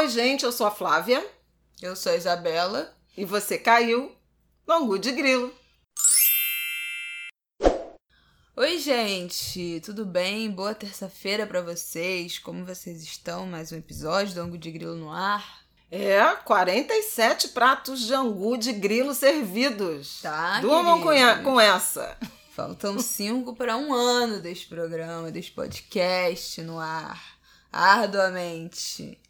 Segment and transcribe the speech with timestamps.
[0.00, 1.22] Oi, gente, eu sou a Flávia.
[1.82, 2.90] Eu sou a Isabela.
[3.14, 4.10] E você caiu
[4.66, 5.52] no Angu de Grilo.
[8.56, 10.50] Oi, gente, tudo bem?
[10.50, 12.38] Boa terça-feira para vocês.
[12.38, 13.44] Como vocês estão?
[13.44, 15.66] Mais um episódio do Angu de Grilo no ar.
[15.90, 20.22] É, 47 pratos de angu de grilo servidos.
[20.22, 22.16] Tá, Durmam com, com essa.
[22.56, 27.38] Faltam cinco para um ano deste programa, deste podcast no ar.
[27.70, 29.20] Arduamente.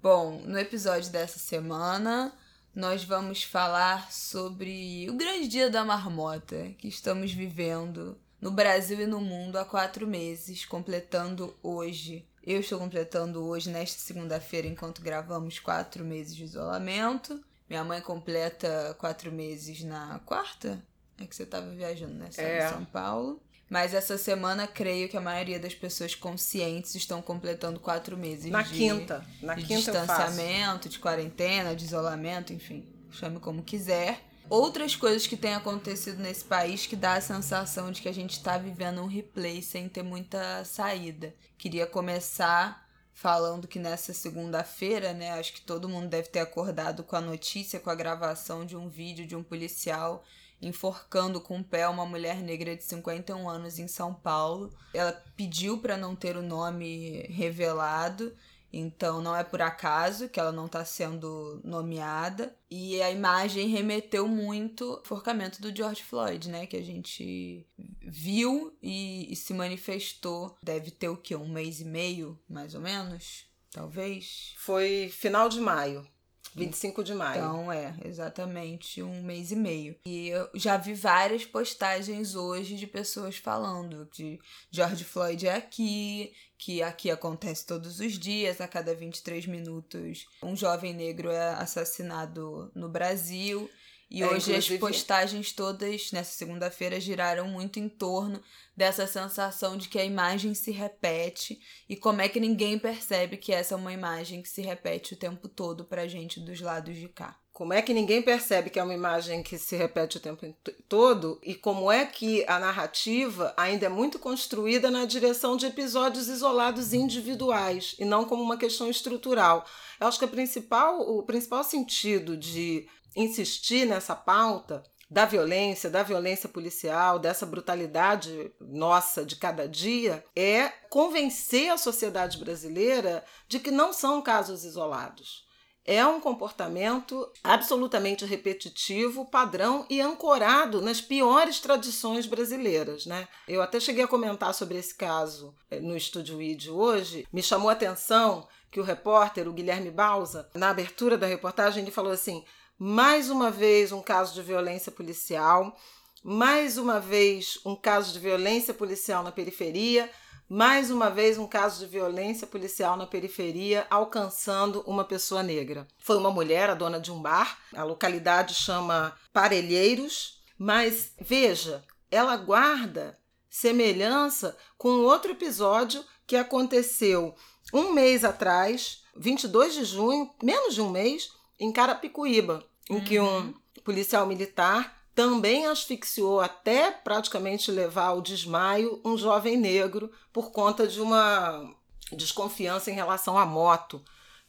[0.00, 2.32] Bom, no episódio dessa semana,
[2.72, 9.06] nós vamos falar sobre o grande dia da marmota que estamos vivendo no Brasil e
[9.06, 12.24] no mundo há quatro meses, completando hoje.
[12.44, 17.42] Eu estou completando hoje, nesta segunda-feira, enquanto gravamos, quatro meses de isolamento.
[17.68, 20.80] Minha mãe completa quatro meses na quarta?
[21.20, 22.30] É que você estava viajando, né?
[22.30, 22.66] Você é.
[22.66, 23.42] em São Paulo.
[23.68, 28.62] Mas essa semana, creio que a maioria das pessoas conscientes estão completando quatro meses na
[28.62, 29.24] de, quinta.
[29.42, 35.36] Na de quinta distanciamento, de quarentena, de isolamento, enfim, chame como quiser outras coisas que
[35.36, 39.06] têm acontecido nesse país que dá a sensação de que a gente está vivendo um
[39.06, 41.34] replay sem ter muita saída.
[41.56, 47.16] Queria começar falando que nessa segunda-feira, né, acho que todo mundo deve ter acordado com
[47.16, 50.24] a notícia, com a gravação de um vídeo de um policial
[50.60, 54.72] enforcando com o pé uma mulher negra de 51 anos em São Paulo.
[54.92, 58.34] Ela pediu para não ter o nome revelado
[58.72, 62.54] então não é por acaso que ela não está sendo nomeada.
[62.70, 66.66] E a imagem remeteu muito ao forcamento do George Floyd, né?
[66.66, 67.66] Que a gente
[68.00, 70.56] viu e, e se manifestou.
[70.62, 71.34] Deve ter o quê?
[71.34, 73.46] Um mês e meio, mais ou menos?
[73.70, 74.54] Talvez?
[74.58, 76.06] Foi final de maio.
[76.54, 77.38] 25 de maio.
[77.38, 79.96] Então, é, exatamente um mês e meio.
[80.04, 84.38] E eu já vi várias postagens hoje de pessoas falando que
[84.70, 90.56] George Floyd é aqui, que aqui acontece todos os dias, a cada 23 minutos, um
[90.56, 93.70] jovem negro é assassinado no Brasil.
[94.10, 94.74] E é, hoje inclusive...
[94.74, 98.40] as postagens todas nessa segunda-feira giraram muito em torno
[98.76, 103.52] dessa sensação de que a imagem se repete e como é que ninguém percebe que
[103.52, 107.08] essa é uma imagem que se repete o tempo todo pra gente dos lados de
[107.08, 107.38] cá.
[107.52, 110.46] Como é que ninguém percebe que é uma imagem que se repete o tempo
[110.88, 116.28] todo e como é que a narrativa ainda é muito construída na direção de episódios
[116.28, 119.66] isolados individuais e não como uma questão estrutural.
[120.00, 122.86] Eu acho que principal, o principal sentido de
[123.16, 130.68] insistir nessa pauta da violência, da violência policial, dessa brutalidade nossa de cada dia, é
[130.90, 135.48] convencer a sociedade brasileira de que não são casos isolados.
[135.90, 143.06] É um comportamento absolutamente repetitivo, padrão e ancorado nas piores tradições brasileiras.
[143.06, 143.26] Né?
[143.48, 147.26] Eu até cheguei a comentar sobre esse caso eh, no Estúdio ID hoje.
[147.32, 151.90] Me chamou a atenção que o repórter, o Guilherme Balsa, na abertura da reportagem, ele
[151.90, 152.44] falou assim:
[152.78, 155.76] mais uma vez um caso de violência policial,
[156.22, 160.08] mais uma vez um caso de violência policial na periferia,
[160.48, 165.88] mais uma vez um caso de violência policial na periferia alcançando uma pessoa negra.
[165.98, 172.36] Foi uma mulher, a dona de um bar, a localidade chama Parelheiros, mas veja, ela
[172.36, 173.18] guarda
[173.50, 177.34] semelhança com outro episódio que aconteceu
[177.72, 183.04] um mês atrás, 22 de junho, menos de um mês, em Carapicuíba, em uhum.
[183.04, 183.54] que um uhum.
[183.84, 191.00] policial militar também asfixiou até praticamente levar ao desmaio um jovem negro por conta de
[191.00, 191.74] uma
[192.12, 194.00] desconfiança em relação à moto.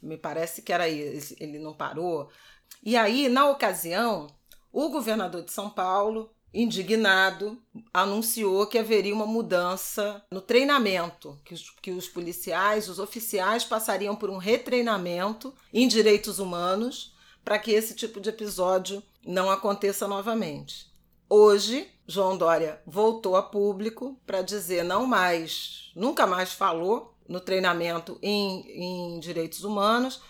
[0.02, 2.30] Me parece que era isso, ele não parou.
[2.84, 4.28] E aí, na ocasião,
[4.72, 7.58] o governador de São Paulo, indignado,
[7.94, 14.16] anunciou que haveria uma mudança no treinamento, que os, que os policiais, os oficiais passariam
[14.16, 20.88] por um retreinamento em direitos humanos para que esse tipo de episódio não aconteça novamente.
[21.30, 28.18] Hoje, João Dória voltou a público para dizer não mais, nunca mais falou no treinamento
[28.22, 30.22] em, em direitos humanos,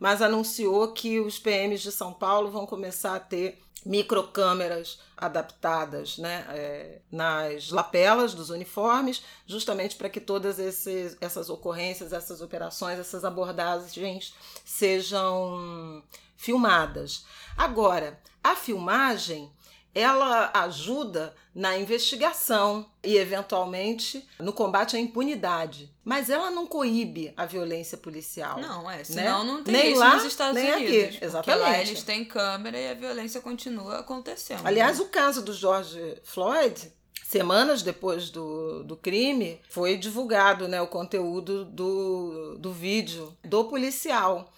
[0.00, 6.44] mas anunciou que os PMs de São Paulo vão começar a ter microcâmeras adaptadas né,
[6.50, 13.24] é, nas lapelas dos uniformes, justamente para que todas esses, essas ocorrências, essas operações, essas
[13.24, 14.34] abordagens
[14.64, 16.02] sejam
[16.36, 17.24] filmadas.
[17.56, 19.50] Agora, a filmagem
[19.98, 25.92] ela ajuda na investigação e, eventualmente, no combate à impunidade.
[26.04, 28.60] Mas ela não coíbe a violência policial.
[28.60, 28.98] Não, é.
[28.98, 29.04] Né?
[29.04, 29.52] Senão né?
[29.52, 31.16] não tem nem isso lá, nos Estados nem Unidos.
[31.16, 31.24] Aqui.
[31.24, 31.60] Exatamente.
[31.60, 34.64] lá eles têm câmera e a violência continua acontecendo.
[34.64, 36.92] Aliás, o caso do George Floyd
[37.28, 44.50] semanas depois do, do crime, foi divulgado né, o conteúdo do, do vídeo do policial.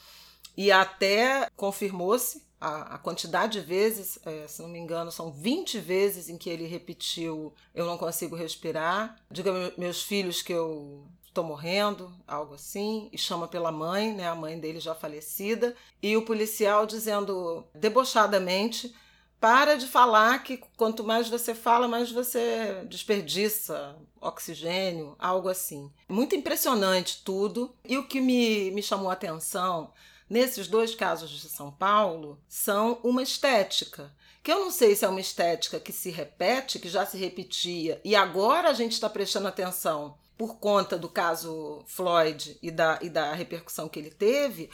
[0.57, 5.79] e até confirmou-se a, a, quantidade de vezes, é, se não me engano, são 20
[5.79, 9.17] vezes em que ele repetiu: Eu não consigo respirar.
[9.31, 14.35] Diga meus filhos que eu estou morrendo, algo assim, e chama pela mãe, né, a
[14.35, 18.93] mãe dele já falecida, e o policial dizendo debochadamente
[19.41, 25.91] para de falar que quanto mais você fala, mais você desperdiça oxigênio, algo assim.
[26.07, 27.75] Muito impressionante tudo.
[27.83, 29.91] E o que me, me chamou a atenção
[30.31, 34.15] nesses dois casos de São Paulo são uma estética.
[34.43, 38.01] Que eu não sei se é uma estética que se repete, que já se repetia,
[38.03, 43.11] e agora a gente está prestando atenção por conta do caso Floyd e da, e
[43.11, 44.71] da repercussão que ele teve,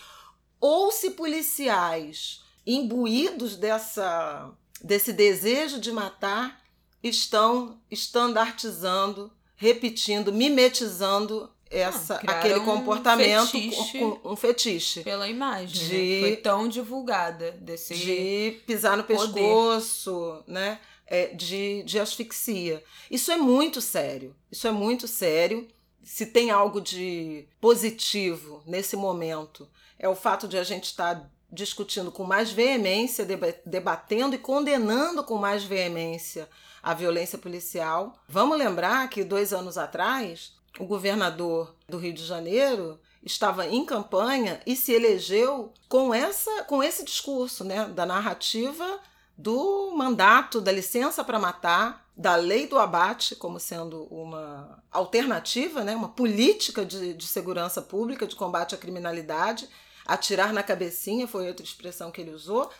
[0.60, 6.62] ou se policiais imbuídos dessa, desse desejo de matar,
[7.02, 15.02] estão estandartizando, repetindo, mimetizando essa, ah, aquele comportamento um fetiche, com, um fetiche.
[15.02, 16.20] Pela imagem, de, né?
[16.20, 17.52] Foi tão divulgada.
[17.52, 19.32] Desse de pisar no poder.
[19.32, 20.78] pescoço, né?
[21.06, 22.82] É, de, de asfixia.
[23.10, 24.34] Isso é muito sério.
[24.50, 25.68] Isso é muito sério.
[26.02, 29.68] Se tem algo de positivo nesse momento,
[29.98, 33.26] é o fato de a gente estar tá discutindo com mais veemência,
[33.64, 36.48] debatendo e condenando com mais veemência
[36.82, 38.14] a violência policial.
[38.28, 44.61] Vamos lembrar que dois anos atrás, o governador do Rio de Janeiro estava em campanha
[44.67, 49.00] e se elegeu com essa com esse discurso, né, da narrativa
[49.37, 55.94] do mandato da licença para matar, da lei do abate como sendo uma alternativa, né,
[55.94, 59.69] uma política de, de segurança pública, de combate à criminalidade
[60.06, 62.70] Atirar na cabecinha foi outra expressão que ele usou.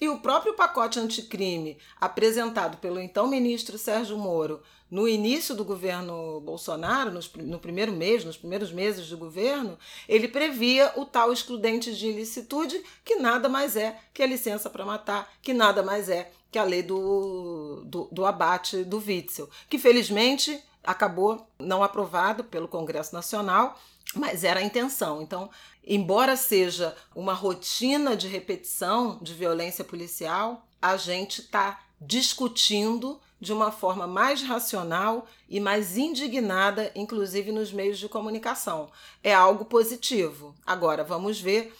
[0.00, 6.40] E o próprio pacote anticrime, apresentado pelo então ministro Sérgio Moro no início do governo
[6.40, 9.78] Bolsonaro, no primeiro mês, nos primeiros meses do governo,
[10.08, 14.86] ele previa o tal excludente de ilicitude, que nada mais é que a licença para
[14.86, 19.78] matar, que nada mais é que a lei do, do, do abate do Witzel, que
[19.78, 23.78] felizmente acabou não aprovado pelo Congresso Nacional
[24.14, 25.22] mas era a intenção.
[25.22, 25.50] Então,
[25.84, 33.70] embora seja uma rotina de repetição de violência policial, a gente está discutindo de uma
[33.70, 38.90] forma mais racional e mais indignada, inclusive nos meios de comunicação.
[39.22, 40.54] É algo positivo.
[40.66, 41.74] Agora, vamos ver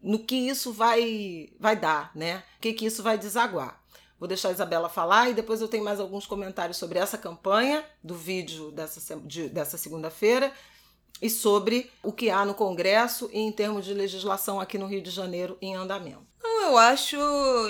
[0.00, 2.42] no que isso vai, vai dar, né?
[2.58, 3.80] O que, que isso vai desaguar.
[4.18, 7.84] Vou deixar a Isabela falar e depois eu tenho mais alguns comentários sobre essa campanha
[8.02, 10.52] do vídeo dessa, de, dessa segunda-feira
[11.22, 15.00] e sobre o que há no Congresso e em termos de legislação aqui no Rio
[15.00, 16.26] de Janeiro em andamento.
[16.42, 17.16] Eu acho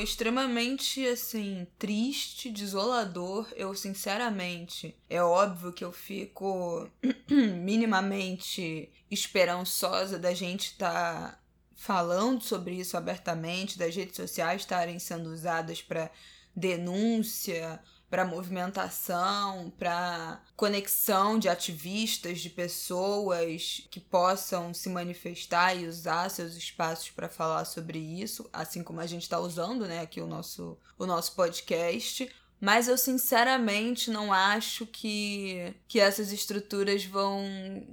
[0.00, 3.46] extremamente assim triste, desolador.
[3.54, 6.88] Eu sinceramente, é óbvio que eu fico
[7.28, 11.38] minimamente esperançosa da gente estar tá
[11.74, 16.10] falando sobre isso abertamente, das redes sociais estarem sendo usadas para
[16.54, 17.80] denúncia
[18.12, 26.54] para movimentação, para conexão de ativistas, de pessoas que possam se manifestar e usar seus
[26.54, 30.76] espaços para falar sobre isso, assim como a gente está usando, né, aqui o nosso,
[30.98, 32.30] o nosso podcast.
[32.60, 37.42] Mas eu sinceramente não acho que, que essas estruturas vão,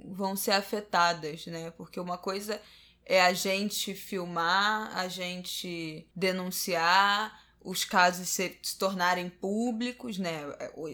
[0.04, 1.70] vão ser afetadas, né?
[1.70, 2.60] Porque uma coisa
[3.06, 10.42] é a gente filmar, a gente denunciar, os casos se, se tornarem públicos, né?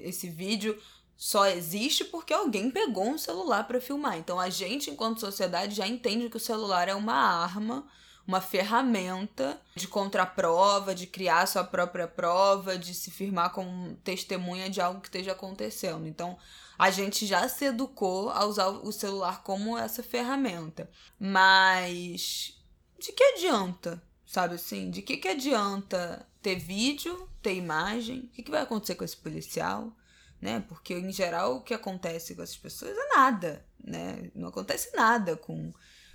[0.02, 0.80] Esse vídeo
[1.16, 4.18] só existe porque alguém pegou um celular para filmar.
[4.18, 7.86] Então a gente, enquanto sociedade, já entende que o celular é uma arma,
[8.26, 14.80] uma ferramenta de contraprova, de criar sua própria prova, de se firmar como testemunha de
[14.80, 16.06] algo que esteja acontecendo.
[16.06, 16.36] Então
[16.78, 20.90] a gente já se educou a usar o celular como essa ferramenta.
[21.18, 22.60] Mas
[22.98, 24.02] de que adianta?
[24.26, 24.90] Sabe assim?
[24.90, 28.20] De que, que adianta ter vídeo, ter imagem?
[28.20, 29.92] O que, que vai acontecer com esse policial?
[30.40, 30.64] Né?
[30.68, 33.66] Porque, em geral, o que acontece com essas pessoas é nada.
[33.82, 34.30] Né?
[34.32, 35.72] Não acontece nada com,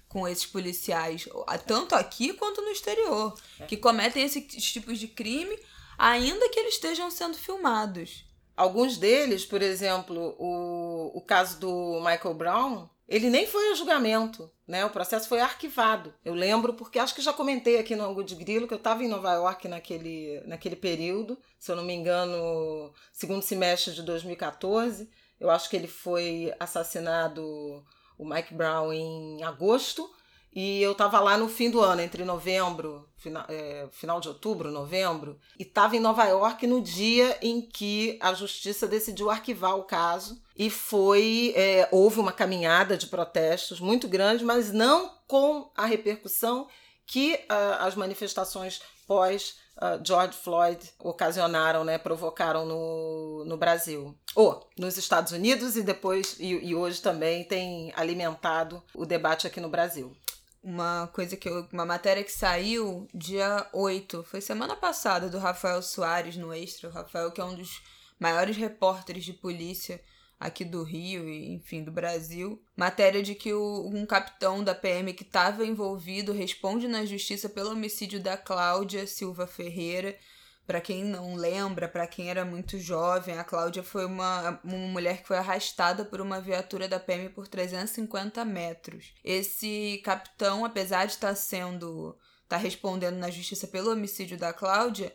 [0.07, 1.27] com esses policiais,
[1.67, 3.65] tanto aqui quanto no exterior, é.
[3.65, 5.59] que cometem esses tipos de crime,
[5.97, 8.25] ainda que eles estejam sendo filmados.
[8.55, 14.49] Alguns deles, por exemplo, o, o caso do Michael Brown, ele nem foi a julgamento,
[14.65, 14.85] né?
[14.85, 16.13] O processo foi arquivado.
[16.23, 19.03] Eu lembro porque acho que já comentei aqui no Angu de Grilo que eu estava
[19.03, 25.09] em Nova York naquele, naquele período, se eu não me engano, segundo semestre de 2014.
[25.41, 27.83] Eu acho que ele foi assassinado,
[28.17, 30.09] o Mike Brown, em agosto.
[30.53, 34.69] E eu estava lá no fim do ano, entre novembro, final, é, final de outubro,
[34.69, 39.83] novembro, e estava em Nova York no dia em que a justiça decidiu arquivar o
[39.83, 40.41] caso.
[40.61, 41.53] E foi.
[41.55, 46.67] É, houve uma caminhada de protestos muito grande, mas não com a repercussão
[47.03, 54.15] que uh, as manifestações pós uh, George Floyd ocasionaram, né, provocaram no, no Brasil.
[54.35, 59.59] Ou nos Estados Unidos e depois, e, e hoje também tem alimentado o debate aqui
[59.59, 60.15] no Brasil
[60.63, 65.81] uma coisa que eu, uma matéria que saiu dia 8, foi semana passada, do Rafael
[65.81, 66.87] Soares no Extra.
[66.87, 67.81] O Rafael, que é um dos
[68.19, 69.99] maiores repórteres de polícia
[70.41, 72.59] aqui do Rio e, enfim, do Brasil.
[72.75, 77.69] Matéria de que o, um capitão da PM que estava envolvido responde na justiça pelo
[77.69, 80.17] homicídio da Cláudia Silva Ferreira.
[80.65, 85.21] Para quem não lembra, para quem era muito jovem, a Cláudia foi uma, uma mulher
[85.21, 89.13] que foi arrastada por uma viatura da PM por 350 metros.
[89.23, 92.17] Esse capitão, apesar de estar tá sendo.
[92.47, 95.13] tá respondendo na justiça pelo homicídio da Cláudia,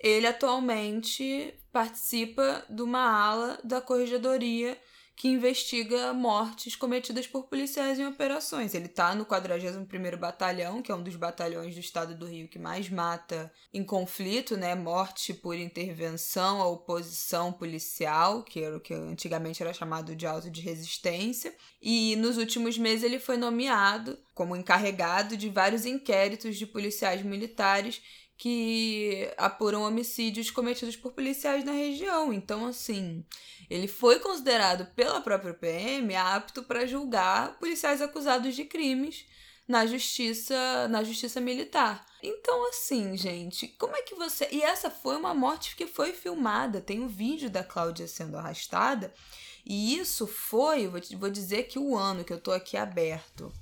[0.00, 4.78] ele atualmente participa de uma ala da corregedoria
[5.16, 8.74] que investiga mortes cometidas por policiais em operações.
[8.74, 12.58] Ele está no 41º Batalhão, que é um dos batalhões do estado do Rio que
[12.58, 14.74] mais mata em conflito, né?
[14.74, 20.50] Morte por intervenção à oposição policial, que era o que antigamente era chamado de auto
[20.50, 21.54] de resistência.
[21.80, 28.02] E nos últimos meses ele foi nomeado como encarregado de vários inquéritos de policiais militares
[28.36, 32.32] que apuram homicídios cometidos por policiais na região.
[32.32, 33.24] Então, assim,
[33.70, 39.24] ele foi considerado pela própria PM apto para julgar policiais acusados de crimes
[39.66, 42.04] na justiça, na justiça militar.
[42.22, 44.48] Então, assim, gente, como é que você.
[44.52, 46.80] E essa foi uma morte que foi filmada.
[46.80, 49.12] Tem um vídeo da Cláudia sendo arrastada.
[49.64, 53.52] E isso foi, vou, vou dizer que o ano que eu tô aqui aberto.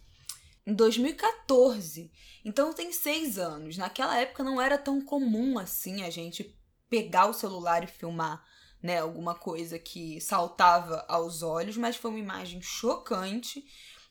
[0.67, 2.11] Em 2014.
[2.45, 3.77] Então tem seis anos.
[3.77, 6.55] Naquela época não era tão comum assim a gente
[6.91, 8.45] pegar o celular e filmar,
[8.83, 13.65] né, alguma coisa que saltava aos olhos, mas foi uma imagem chocante.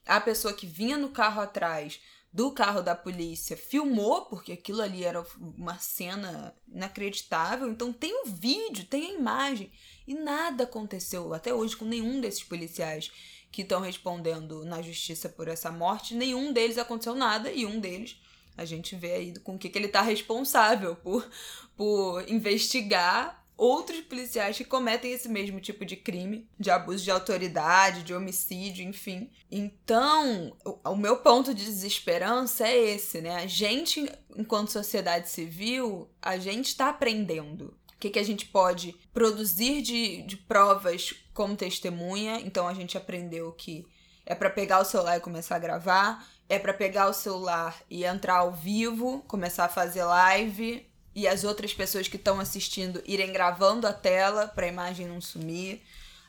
[0.06, 2.02] A pessoa que vinha no carro atrás
[2.34, 7.70] do carro da polícia filmou, porque aquilo ali era uma cena inacreditável.
[7.70, 9.72] Então tem o vídeo, tem a imagem.
[10.08, 13.12] E nada aconteceu até hoje com nenhum desses policiais
[13.52, 16.16] que estão respondendo na justiça por essa morte.
[16.16, 18.20] Nenhum deles aconteceu nada e um deles
[18.58, 21.30] a gente vê aí com o que, que ele está responsável por,
[21.76, 28.04] por investigar outros policiais que cometem esse mesmo tipo de crime, de abuso de autoridade,
[28.04, 29.30] de homicídio, enfim.
[29.52, 33.36] Então, o, o, meu ponto de desesperança é esse, né?
[33.36, 37.76] A gente, enquanto sociedade civil, a gente está aprendendo.
[37.94, 42.42] O que, que a gente pode produzir de, de provas como testemunha.
[42.42, 43.86] Então, a gente aprendeu que
[44.26, 48.06] é para pegar o celular e começar a gravar é para pegar o celular e
[48.06, 50.86] entrar ao vivo, começar a fazer live
[51.16, 55.22] e as outras pessoas que estão assistindo irem gravando a tela para a imagem não
[55.22, 55.82] sumir.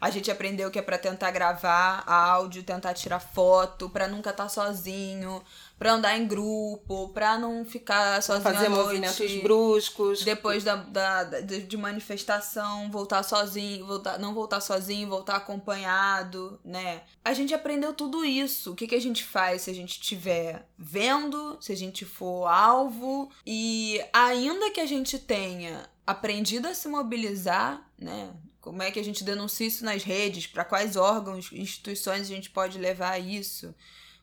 [0.05, 4.43] A gente aprendeu que é para tentar gravar áudio, tentar tirar foto, para nunca estar
[4.43, 5.43] tá sozinho,
[5.79, 10.23] para andar em grupo, para não ficar sozinho Fazer movimentos bruscos.
[10.23, 17.01] Depois da, da, da, de manifestação, voltar sozinho, voltar, não voltar sozinho, voltar acompanhado, né?
[17.25, 18.73] A gente aprendeu tudo isso.
[18.73, 22.47] O que, que a gente faz se a gente estiver vendo, se a gente for
[22.47, 28.29] alvo, e ainda que a gente tenha aprendido a se mobilizar, né?
[28.65, 30.47] Como é que a gente denuncia isso nas redes?
[30.47, 33.75] Para quais órgãos, instituições a gente pode levar isso?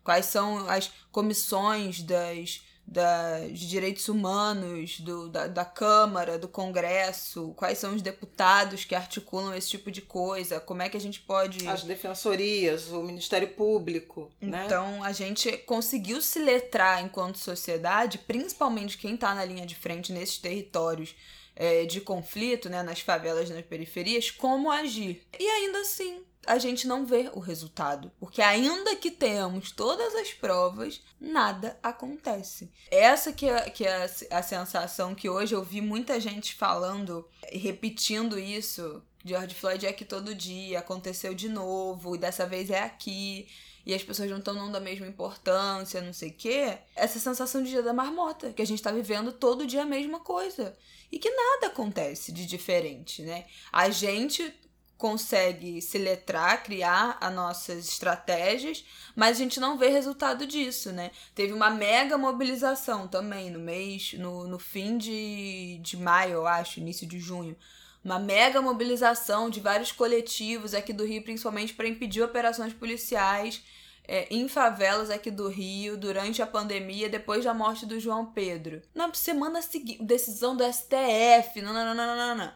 [0.03, 7.53] Quais são as comissões das, das direitos humanos, do, da, da Câmara, do Congresso?
[7.55, 10.59] Quais são os deputados que articulam esse tipo de coisa?
[10.59, 11.67] Como é que a gente pode.
[11.67, 14.31] As defensorias, o Ministério Público.
[14.41, 14.63] Né?
[14.65, 20.11] Então, a gente conseguiu se letrar enquanto sociedade, principalmente quem está na linha de frente
[20.11, 21.13] nesses territórios
[21.55, 25.21] é, de conflito, né, nas favelas, nas periferias, como agir.
[25.39, 30.33] E ainda assim, a gente não vê o resultado, porque ainda que tenhamos todas as
[30.33, 32.71] provas, nada acontece.
[32.89, 38.39] Essa que é, que é a sensação que hoje eu vi muita gente falando, repetindo
[38.39, 39.03] isso.
[39.23, 43.47] George Floyd é aqui todo dia, aconteceu de novo, e dessa vez é aqui
[43.85, 46.77] e as pessoas não estão dando a mesma importância, não sei o quê.
[46.95, 50.19] Essa sensação de dia da marmota, que a gente tá vivendo todo dia a mesma
[50.19, 50.77] coisa.
[51.11, 53.45] E que nada acontece de diferente, né?
[53.71, 54.53] A gente
[54.97, 58.85] consegue se letrar, criar as nossas estratégias,
[59.15, 61.09] mas a gente não vê resultado disso, né?
[61.33, 66.79] Teve uma mega mobilização também no mês, no, no fim de, de maio, eu acho,
[66.79, 67.57] início de junho
[68.03, 73.63] uma mega mobilização de vários coletivos aqui do Rio, principalmente para impedir operações policiais
[74.07, 78.81] é, em favelas aqui do Rio durante a pandemia, depois da morte do João Pedro.
[78.93, 82.51] Na semana seguinte, decisão do STF, não, não, não, não, não.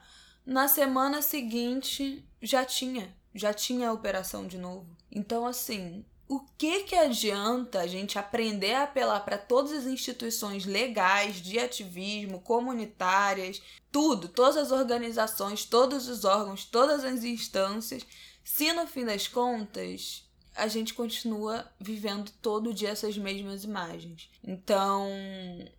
[0.46, 4.96] Na semana seguinte já tinha, já tinha a operação de novo.
[5.12, 10.65] Então, assim, o que que adianta a gente aprender a apelar para todas as instituições
[10.65, 18.05] legais de ativismo, comunitárias, tudo, todas as organizações, todos os órgãos, todas as instâncias,
[18.44, 24.29] se no fim das contas a gente continua vivendo todo dia essas mesmas imagens.
[24.41, 25.10] Então,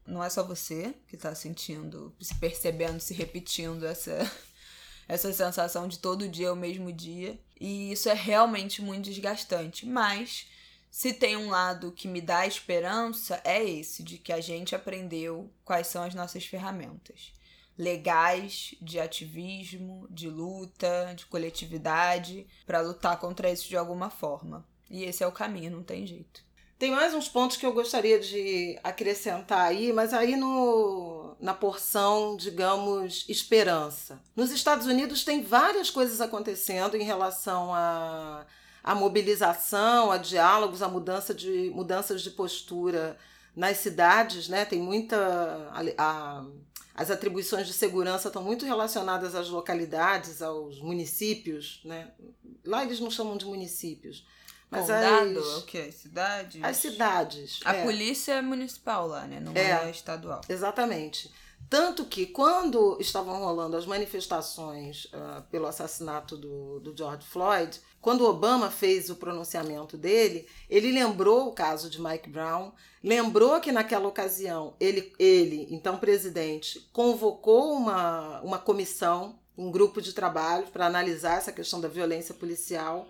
[0.07, 4.31] não é só você que está sentindo, se percebendo, se repetindo essa
[5.09, 7.39] essa sensação de todo dia é o mesmo dia.
[7.61, 9.87] E isso é realmente muito desgastante.
[9.87, 10.49] Mas
[10.91, 15.51] se tem um lado que me dá esperança, é esse, de que a gente aprendeu
[15.65, 17.37] quais são as nossas ferramentas
[17.79, 24.67] legais de ativismo, de luta, de coletividade, para lutar contra isso de alguma forma.
[24.91, 26.45] E esse é o caminho, não tem jeito.
[26.79, 32.37] Tem mais uns pontos que eu gostaria de acrescentar aí, mas aí no, na porção,
[32.37, 34.21] digamos, esperança.
[34.35, 38.47] Nos Estados Unidos tem várias coisas acontecendo em relação a,
[38.83, 43.19] a mobilização, a diálogos, a mudança de, mudanças de postura
[43.55, 44.65] nas cidades, né?
[44.65, 45.17] Tem muita.
[45.73, 46.45] A, a,
[46.95, 52.13] as atribuições de segurança estão muito relacionadas às localidades, aos municípios, né?
[52.65, 54.25] Lá eles não chamam de municípios
[54.71, 55.93] mas Condado, as, o que?
[55.93, 56.63] Cidades?
[56.63, 57.61] As cidades.
[57.65, 57.85] A é.
[57.85, 59.39] polícia é municipal lá, né?
[59.41, 60.41] Não é, é estadual.
[60.49, 61.31] Exatamente.
[61.69, 68.25] Tanto que quando estavam rolando as manifestações uh, pelo assassinato do, do George Floyd, quando
[68.25, 72.71] Obama fez o pronunciamento dele, ele lembrou o caso de Mike Brown,
[73.03, 80.13] lembrou que naquela ocasião ele, ele então presidente, convocou uma, uma comissão, um grupo de
[80.13, 83.09] trabalho para analisar essa questão da violência policial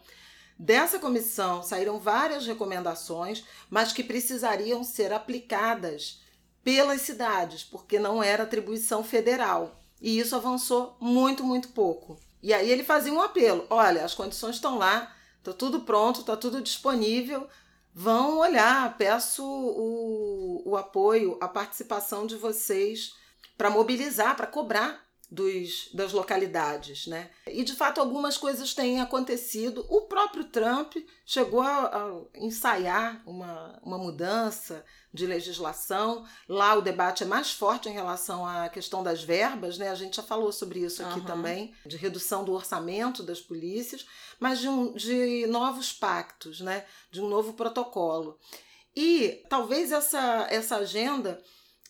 [0.58, 6.22] Dessa comissão saíram várias recomendações, mas que precisariam ser aplicadas
[6.64, 9.78] pelas cidades, porque não era atribuição federal.
[10.00, 12.18] E isso avançou muito, muito pouco.
[12.42, 16.36] E aí ele fazia um apelo: olha, as condições estão lá, está tudo pronto, está
[16.36, 17.46] tudo disponível.
[17.92, 23.14] Vão olhar, peço o, o apoio, a participação de vocês
[23.56, 27.30] para mobilizar, para cobrar dos, das localidades, né?
[27.48, 29.84] E de fato algumas coisas têm acontecido.
[29.88, 36.24] O próprio Trump chegou a, a, ensaiar uma, uma mudança de legislação.
[36.48, 39.88] Lá o debate é mais forte em relação à questão das verbas, né?
[39.88, 41.26] A gente já falou sobre isso aqui uhum.
[41.26, 44.06] também, de redução do orçamento das polícias,
[44.38, 46.84] mas de, um, de novos pactos, né?
[47.10, 48.38] De um novo protocolo.
[48.94, 51.42] E talvez essa, essa agenda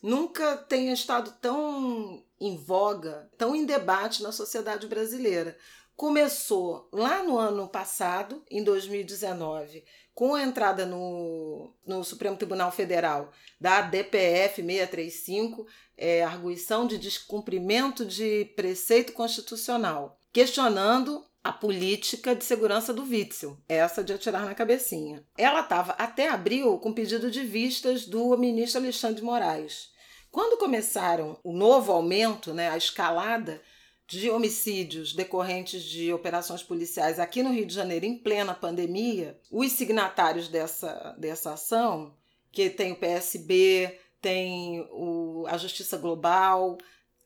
[0.02, 5.56] nunca tenha estado tão em voga, tão em debate na sociedade brasileira.
[5.96, 9.82] Começou lá no ano passado, em 2019,
[10.14, 18.04] com a entrada no, no Supremo Tribunal Federal da DPF 635, é, arguição de descumprimento
[18.04, 25.24] de preceito constitucional, questionando a política de segurança do Witzel, essa de atirar na cabecinha.
[25.38, 29.95] Ela estava até abril com pedido de vistas do ministro Alexandre Moraes.
[30.36, 33.58] Quando começaram o novo aumento, né, a escalada
[34.06, 39.72] de homicídios decorrentes de operações policiais aqui no Rio de Janeiro em plena pandemia, os
[39.72, 42.14] signatários dessa, dessa ação,
[42.52, 46.76] que tem o PSB, tem o, a Justiça Global,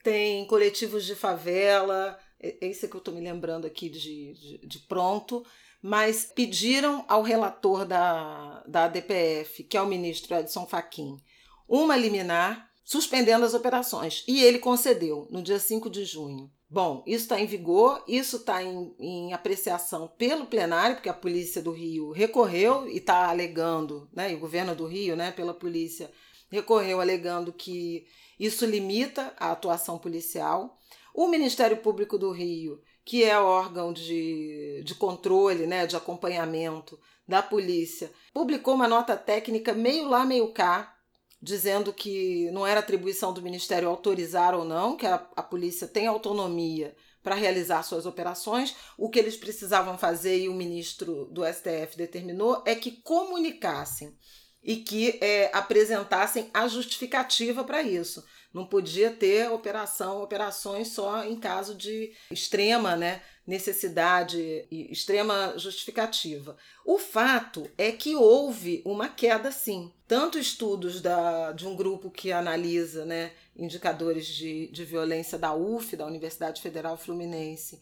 [0.05, 4.79] tem coletivos de favela, esse é que eu estou me lembrando aqui de, de, de,
[4.87, 5.45] pronto,
[5.83, 11.21] mas pediram ao relator da, da ADPF, que é o ministro Edson Fachin,
[11.67, 14.25] uma liminar suspendendo as operações.
[14.27, 16.51] E ele concedeu no dia 5 de junho.
[16.69, 21.63] Bom, isso está em vigor, isso está em, em, apreciação pelo plenário, porque a polícia
[21.63, 26.11] do Rio recorreu e está alegando, né, e o governo do Rio, né, pela polícia,
[26.51, 28.07] recorreu alegando que
[28.41, 30.77] isso limita a atuação policial.
[31.15, 37.41] O Ministério Público do Rio, que é órgão de, de controle, né, de acompanhamento da
[37.41, 40.97] polícia, publicou uma nota técnica meio lá, meio cá,
[41.43, 46.07] dizendo que não era atribuição do Ministério autorizar ou não, que a, a polícia tem
[46.07, 48.75] autonomia para realizar suas operações.
[48.97, 54.17] O que eles precisavam fazer, e o ministro do STF determinou, é que comunicassem
[54.63, 58.25] e que é, apresentassem a justificativa para isso.
[58.53, 66.57] Não podia ter operação, operações só em caso de extrema né, necessidade extrema justificativa.
[66.85, 69.93] O fato é que houve uma queda sim.
[70.07, 75.97] Tanto estudos da, de um grupo que analisa né, indicadores de, de violência da UF,
[75.97, 77.81] da Universidade Federal Fluminense,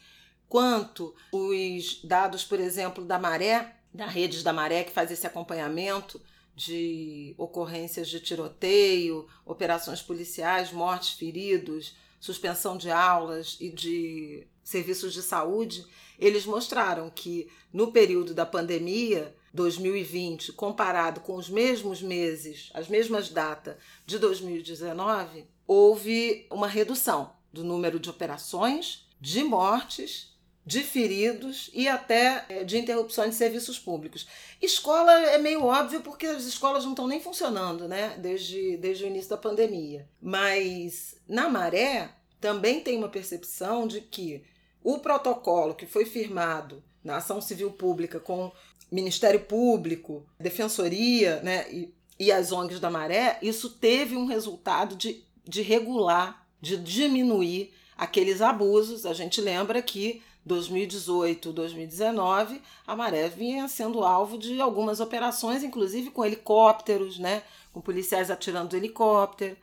[0.49, 6.19] quanto os dados, por exemplo, da Maré, da Redes da Maré, que faz esse acompanhamento
[6.57, 15.23] de ocorrências de tiroteio, operações policiais, mortes, feridos, suspensão de aulas e de serviços de
[15.23, 15.87] saúde,
[16.19, 23.31] eles mostraram que no período da pandemia 2020 comparado com os mesmos meses, as mesmas
[23.31, 31.89] datas de 2019, houve uma redução do número de operações, de mortes, de feridos e
[31.89, 34.29] até é, de interrupções de serviços públicos.
[34.61, 39.07] Escola é meio óbvio porque as escolas não estão nem funcionando, né, desde, desde o
[39.07, 40.07] início da pandemia.
[40.21, 44.45] Mas na maré também tem uma percepção de que
[44.89, 48.51] o protocolo que foi firmado na ação civil pública com
[48.91, 55.23] Ministério Público, Defensoria né, e, e as ONGs da Maré, isso teve um resultado de,
[55.45, 59.05] de regular, de diminuir aqueles abusos.
[59.05, 66.11] A gente lembra que 2018, 2019, a Maré vinha sendo alvo de algumas operações, inclusive
[66.11, 67.43] com helicópteros, né,
[67.75, 69.55] com policiais atirando do helicóptero.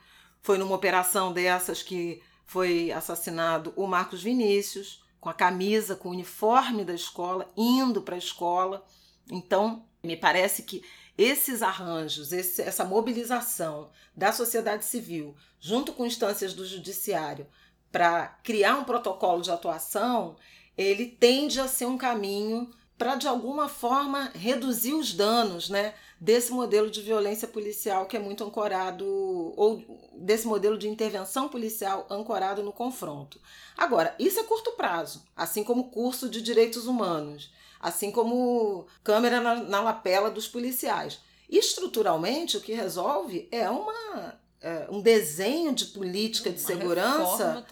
[0.44, 6.12] Foi numa operação dessas que foi assassinado o Marcos Vinícius, com a camisa, com o
[6.12, 8.86] uniforme da escola, indo para a escola.
[9.32, 10.84] Então, me parece que
[11.18, 17.48] esses arranjos, esse, essa mobilização da sociedade civil, junto com instâncias do judiciário,
[17.92, 20.36] para criar um protocolo de atuação,
[20.78, 26.52] ele tende a ser um caminho para, de alguma forma, reduzir os danos né, desse
[26.52, 32.64] modelo de violência policial que é muito ancorado, ou desse modelo de intervenção policial ancorado
[32.64, 33.40] no confronto.
[33.78, 39.56] Agora, isso é curto prazo, assim como curso de direitos humanos, assim como câmera na,
[39.56, 41.20] na lapela dos policiais.
[41.50, 47.66] Estruturalmente, o que resolve é uma é, um desenho de política de uma segurança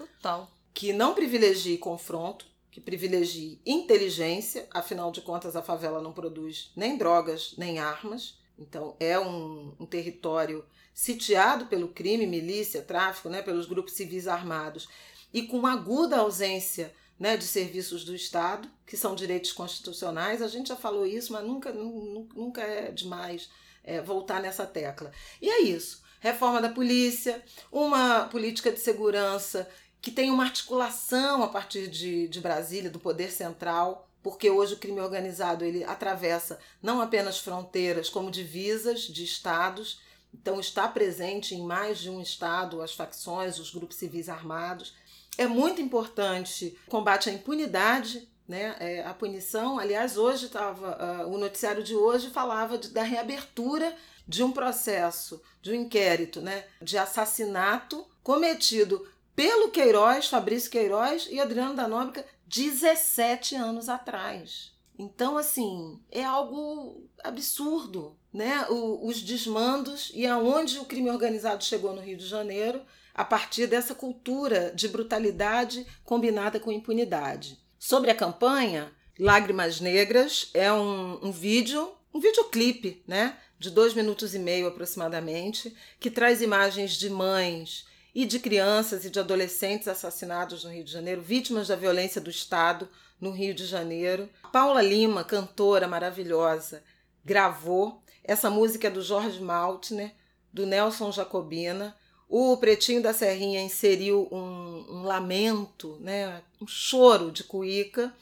[0.73, 6.97] que não privilegie confronto, que privilegie inteligência, afinal de contas a favela não produz nem
[6.97, 13.67] drogas nem armas, então é um, um território sitiado pelo crime, milícia, tráfico, né, pelos
[13.67, 14.89] grupos civis armados
[15.31, 20.41] e com aguda ausência né, de serviços do Estado, que são direitos constitucionais.
[20.41, 23.51] A gente já falou isso, mas nunca, nunca é demais
[23.83, 25.11] é, voltar nessa tecla.
[25.39, 26.01] E é isso.
[26.19, 29.69] Reforma da polícia, uma política de segurança
[30.03, 34.77] que tem uma articulação a partir de, de Brasília, do poder central, porque hoje o
[34.77, 40.01] crime organizado ele atravessa não apenas fronteiras, como divisas de estados.
[40.33, 44.93] Então está presente em mais de um estado as facções, os grupos civis armados.
[45.37, 48.75] É muito importante o combate à impunidade, né?
[48.81, 49.79] É, a punição.
[49.79, 53.95] Aliás, hoje estava uh, o noticiário de hoje falava de, da reabertura
[54.27, 56.65] de um processo, de um inquérito, né?
[56.81, 64.73] De assassinato cometido pelo Queiroz, Fabrício Queiroz e Adriano da Nóbrega 17 anos atrás.
[64.97, 68.65] Então, assim, é algo absurdo, né?
[68.69, 72.81] O, os desmandos e aonde o crime organizado chegou no Rio de Janeiro
[73.13, 77.59] a partir dessa cultura de brutalidade combinada com impunidade.
[77.77, 83.37] Sobre a campanha, Lágrimas Negras é um, um vídeo, um videoclipe, né?
[83.59, 89.09] De dois minutos e meio aproximadamente, que traz imagens de mães, e de crianças e
[89.09, 92.87] de adolescentes assassinados no Rio de Janeiro, vítimas da violência do Estado
[93.19, 94.29] no Rio de Janeiro.
[94.51, 96.83] Paula Lima, cantora maravilhosa,
[97.25, 98.01] gravou.
[98.23, 100.13] Essa música é do Jorge Maltner,
[100.51, 101.95] do Nelson Jacobina.
[102.29, 108.13] O Pretinho da Serrinha inseriu um, um lamento, né, um choro de cuíca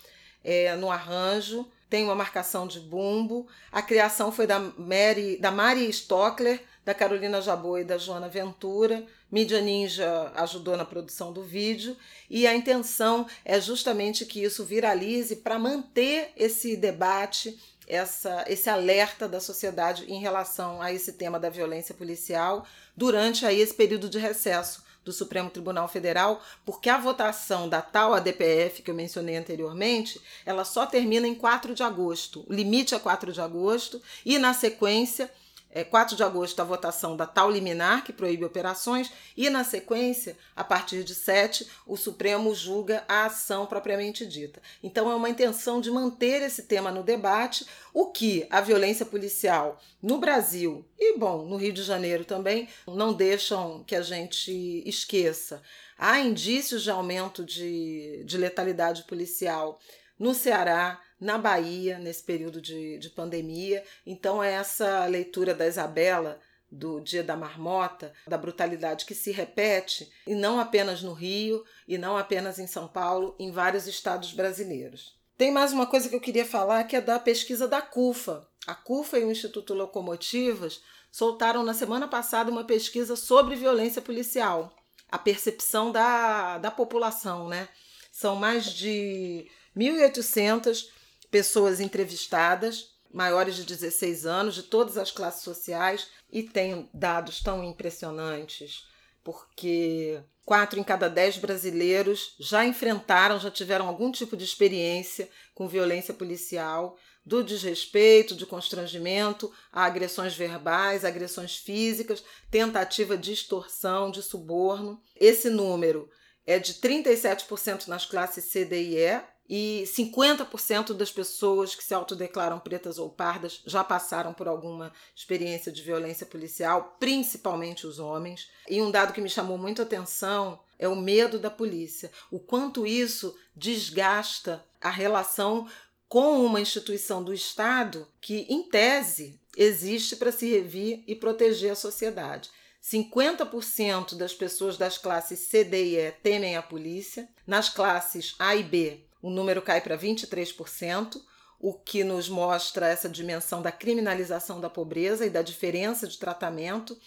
[0.44, 1.68] é, no arranjo.
[1.90, 3.48] Tem uma marcação de bumbo.
[3.72, 9.06] A criação foi da, Mary, da Mari Stockler, da Carolina Jabô e da Joana Ventura.
[9.32, 11.96] Mídia Ninja ajudou na produção do vídeo
[12.30, 19.28] e a intenção é justamente que isso viralize para manter esse debate, essa, esse alerta
[19.28, 22.66] da sociedade em relação a esse tema da violência policial
[22.96, 28.14] durante aí esse período de recesso do Supremo Tribunal Federal, porque a votação da tal
[28.14, 32.46] ADPF que eu mencionei anteriormente, ela só termina em 4 de agosto.
[32.48, 35.32] O limite é 4 de agosto e na sequência
[35.72, 40.38] é, 4 de agosto, a votação da tal liminar, que proíbe operações, e, na sequência,
[40.56, 44.62] a partir de 7, o Supremo julga a ação propriamente dita.
[44.84, 49.80] Então, é uma intenção de manter esse tema no debate, o que a violência policial
[50.02, 55.62] no Brasil e, bom, no Rio de Janeiro também, não deixam que a gente esqueça.
[55.98, 59.80] Há indícios de aumento de, de letalidade policial
[60.18, 63.84] no Ceará, na Bahia, nesse período de, de pandemia.
[64.06, 66.40] Então, é essa leitura da Isabela
[66.72, 71.98] do Dia da Marmota, da brutalidade que se repete, e não apenas no Rio, e
[71.98, 75.20] não apenas em São Paulo, em vários estados brasileiros.
[75.38, 78.48] Tem mais uma coisa que eu queria falar, que é da pesquisa da CUFA.
[78.66, 80.82] A CUFA e o Instituto Locomotivas
[81.12, 84.74] soltaram na semana passada uma pesquisa sobre violência policial,
[85.12, 87.68] a percepção da, da população, né?
[88.12, 90.90] São mais de 1.800
[91.32, 97.64] pessoas entrevistadas maiores de 16 anos, de todas as classes sociais, e tem dados tão
[97.64, 98.88] impressionantes,
[99.24, 105.68] porque quatro em cada dez brasileiros já enfrentaram, já tiveram algum tipo de experiência com
[105.68, 114.24] violência policial, do desrespeito, de constrangimento, a agressões verbais, agressões físicas, tentativa de extorsão, de
[114.24, 115.00] suborno.
[115.16, 116.10] Esse número
[116.46, 119.22] é de 37% nas classes C, D e E,
[119.54, 125.70] e 50% das pessoas que se autodeclaram pretas ou pardas já passaram por alguma experiência
[125.70, 128.50] de violência policial, principalmente os homens.
[128.70, 132.10] E um dado que me chamou muito a atenção é o medo da polícia.
[132.32, 135.68] O quanto isso desgasta a relação
[136.08, 141.76] com uma instituição do Estado que, em tese, existe para se revir e proteger a
[141.76, 142.50] sociedade.
[142.82, 147.30] 50% das pessoas das classes C, D e E temem a polícia.
[147.46, 151.22] Nas classes A e B, o número cai para 23%,
[151.60, 156.98] o que nos mostra essa dimensão da criminalização da pobreza e da diferença de tratamento.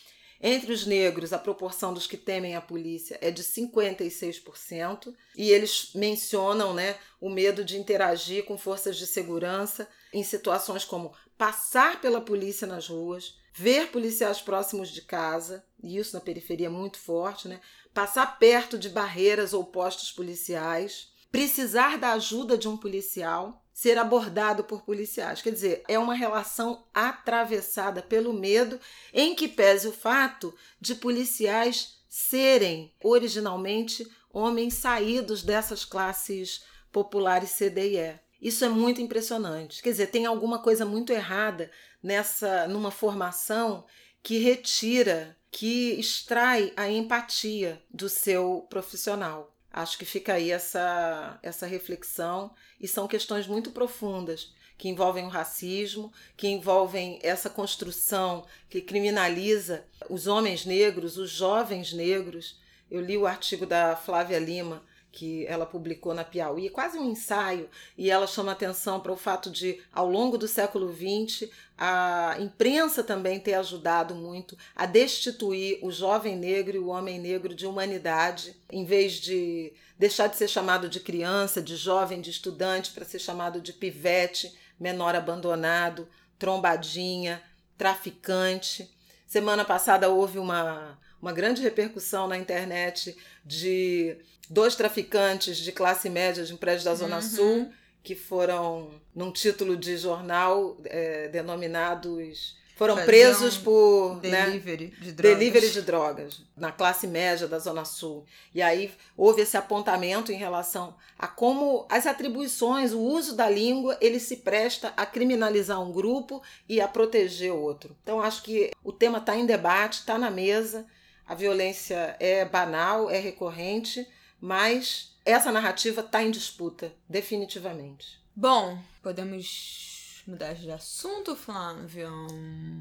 [0.41, 5.91] Entre os negros, a proporção dos que temem a polícia é de 56%, e eles
[5.95, 12.21] mencionam né, o medo de interagir com forças de segurança em situações como passar pela
[12.21, 17.49] polícia nas ruas, ver policiais próximos de casa, e isso na periferia é muito forte,
[17.49, 17.61] né?
[17.93, 24.65] passar perto de barreiras ou postos policiais, precisar da ajuda de um policial, ser abordado
[24.65, 25.43] por policiais.
[25.43, 28.79] Quer dizer, é uma relação atravessada pelo medo,
[29.13, 37.69] em que pese o fato de policiais serem originalmente homens saídos dessas classes populares C,
[37.69, 38.24] D e E.
[38.41, 39.83] Isso é muito impressionante.
[39.83, 41.71] Quer dizer, tem alguma coisa muito errada
[42.03, 43.87] nessa numa formação
[44.23, 49.55] que retira, que extrai a empatia do seu profissional.
[49.71, 55.29] Acho que fica aí essa, essa reflexão e são questões muito profundas que envolvem o
[55.29, 62.61] racismo, que envolvem essa construção que criminaliza os homens negros, os jovens negros.
[62.91, 67.69] Eu li o artigo da Flávia Lima que ela publicou na Piauí, quase um ensaio,
[67.97, 71.49] e ela chama atenção para o fato de, ao longo do século XX,
[71.79, 77.55] a imprensa também ter ajudado muito a destituir o jovem negro e o homem negro
[77.55, 82.91] de humanidade, em vez de deixar de ser chamado de criança, de jovem, de estudante,
[82.91, 87.41] para ser chamado de pivete, menor abandonado, trombadinha,
[87.79, 88.93] traficante.
[89.27, 94.15] Semana passada houve uma, uma grande repercussão na internet de
[94.51, 97.23] dois traficantes de classe média de um prédio da Zona uhum.
[97.23, 102.63] Sul que foram, num título de jornal, é, denominados.
[102.77, 105.39] Foram Faziam presos por né, delivery, né, de drogas.
[105.39, 108.27] delivery de drogas na classe média da Zona Sul.
[108.53, 113.97] E aí houve esse apontamento em relação a como as atribuições, o uso da língua,
[114.01, 117.97] ele se presta a criminalizar um grupo e a proteger outro.
[118.03, 120.85] Então acho que o tema está em debate, está na mesa.
[121.27, 124.07] A violência é banal, é recorrente,
[124.41, 128.23] mas essa narrativa está em disputa, definitivamente.
[128.37, 132.11] Bom, podemos mudar de assunto, Flávio?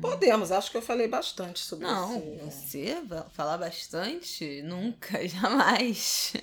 [0.02, 2.44] Podemos, acho que eu falei bastante sobre Não, isso.
[2.44, 4.62] Não, você falar bastante?
[4.64, 6.34] Nunca, jamais.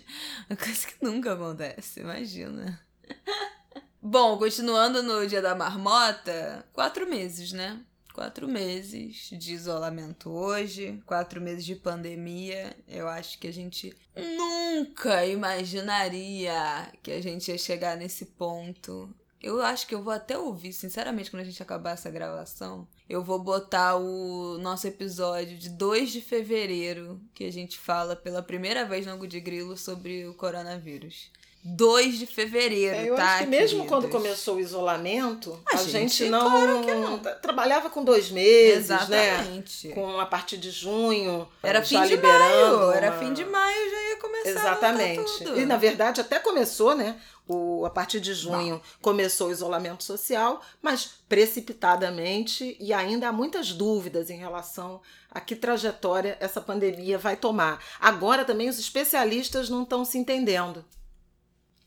[0.49, 2.81] Uma coisa que nunca acontece, imagina.
[4.03, 7.79] Bom, continuando no dia da marmota, quatro meses, né?
[8.13, 12.77] Quatro meses de isolamento hoje, quatro meses de pandemia.
[12.89, 19.09] Eu acho que a gente nunca imaginaria que a gente ia chegar nesse ponto.
[19.43, 22.87] Eu acho que eu vou até ouvir, sinceramente, quando a gente acabar essa gravação.
[23.09, 28.43] Eu vou botar o nosso episódio de 2 de fevereiro, que a gente fala pela
[28.43, 31.31] primeira vez no Angu de Grilo sobre o coronavírus.
[31.63, 33.35] 2 de fevereiro, é, eu tá?
[33.35, 33.89] Acho que mesmo queridos?
[33.89, 38.89] quando começou o isolamento, a, a gente, gente, não, claro não, trabalhava com dois meses,
[38.89, 39.37] né?
[39.37, 39.89] Exatamente.
[39.89, 39.95] né?
[39.95, 42.95] Com a partir de junho, era fim de maio, uma...
[42.95, 44.49] era fim de maio já ia começar.
[44.49, 45.45] Exatamente.
[45.57, 47.21] E na verdade até começou, né?
[47.47, 48.83] O, a partir de junho Bom.
[49.03, 55.57] começou o isolamento social, mas precipitadamente e ainda há muitas dúvidas em relação a que
[55.57, 57.85] trajetória essa pandemia vai tomar.
[58.01, 60.85] Agora também os especialistas não estão se entendendo.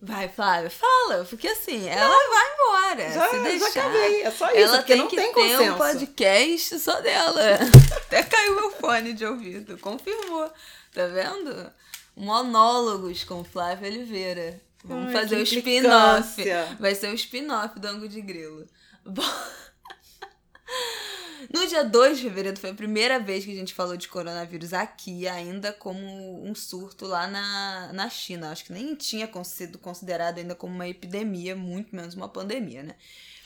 [0.06, 3.14] Vai, Flávia, fala, porque assim, ela não, vai embora.
[3.14, 5.34] Já, se deixar, já acabei, é só isso, ela porque tem não que tem ter
[5.34, 5.72] consenso.
[5.72, 7.42] um podcast só dela.
[7.96, 10.52] Até caiu meu fone de ouvido, confirmou.
[10.94, 11.72] Tá vendo?
[12.18, 14.62] Monólogos com Flávia Oliveira.
[14.84, 16.44] Vamos Ai, fazer o spin-off.
[16.82, 18.68] Vai ser o spin-off do Ango de Grilo.
[19.06, 19.24] Bom.
[21.52, 24.74] No dia 2 de fevereiro foi a primeira vez que a gente falou de coronavírus
[24.74, 28.52] aqui, ainda como um surto lá na, na China.
[28.52, 32.96] Acho que nem tinha sido considerado ainda como uma epidemia, muito menos uma pandemia, né?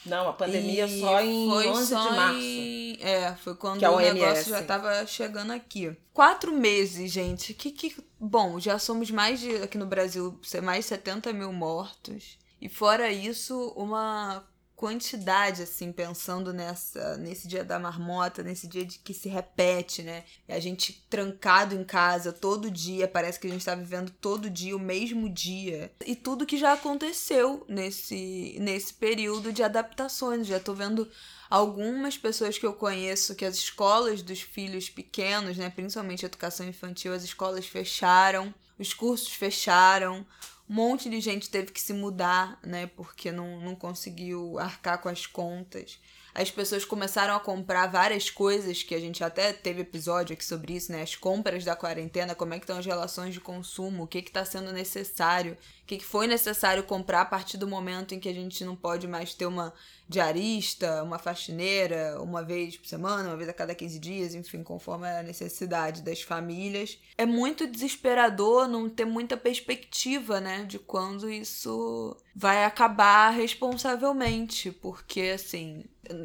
[0.06, 2.40] Não, a pandemia e só em 11 só de março.
[2.40, 2.98] Em...
[3.02, 5.96] É, foi quando é o, negócio já tava chegando aqui.
[6.14, 7.54] Quatro meses, gente.
[7.54, 7.96] Que, que...
[8.20, 9.56] Bom, já somos mais de.
[9.58, 12.38] Aqui no Brasil, mais de 70 mil mortos.
[12.62, 14.44] E fora isso, uma
[14.78, 20.24] quantidade, assim, pensando nessa, nesse dia da marmota, nesse dia de que se repete, né?
[20.48, 24.78] A gente trancado em casa todo dia, parece que a gente tá vivendo todo dia
[24.78, 25.92] o mesmo dia.
[26.06, 30.46] E tudo que já aconteceu nesse, nesse período de adaptações.
[30.46, 31.10] Já tô vendo
[31.50, 37.14] algumas pessoas que eu conheço que as escolas dos filhos pequenos, né, principalmente educação infantil,
[37.14, 40.24] as escolas fecharam, os cursos fecharam,
[40.70, 42.88] um monte de gente teve que se mudar, né?
[42.88, 46.00] Porque não, não conseguiu arcar com as contas.
[46.34, 50.76] As pessoas começaram a comprar várias coisas, que a gente até teve episódio aqui sobre
[50.76, 51.02] isso, né?
[51.02, 54.46] As compras da quarentena, como é que estão as relações de consumo, o que está
[54.46, 58.76] sendo necessário, que, foi necessário comprar a partir do momento em que a gente não
[58.76, 59.74] pode mais ter uma
[60.10, 65.08] diarista, uma faxineira, uma vez por semana, uma vez a cada 15 dias, enfim, conforme
[65.08, 67.00] a necessidade das famílias.
[67.18, 75.32] É muito desesperador não ter muita perspectiva, né, de quando isso vai acabar responsavelmente, porque
[75.36, 75.84] assim,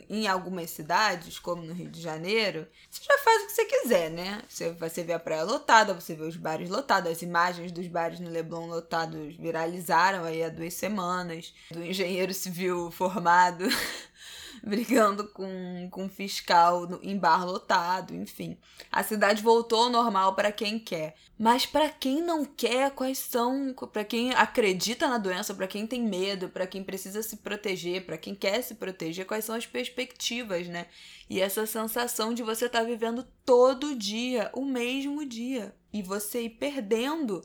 [0.09, 4.11] em algumas cidades, como no Rio de Janeiro, você já faz o que você quiser,
[4.11, 4.43] né?
[4.49, 8.21] Você, você vê a praia lotada, você vê os bares lotados, as imagens dos bares
[8.21, 13.67] no Leblon lotados viralizaram aí há duas semanas, do engenheiro civil formado
[14.65, 18.57] brigando com, com fiscal no, em bar lotado, enfim.
[18.91, 21.17] A cidade voltou ao normal para quem quer.
[21.39, 26.01] Mas para quem não quer, quais são, para quem acredita na doença, para quem tem
[26.01, 30.69] medo, para quem precisa se proteger, para quem quer se proteger, quais são as perspectivas,
[30.69, 30.87] né?
[31.29, 36.43] E essa sensação de você estar tá vivendo todo dia, o mesmo dia, e você
[36.43, 37.43] ir perdendo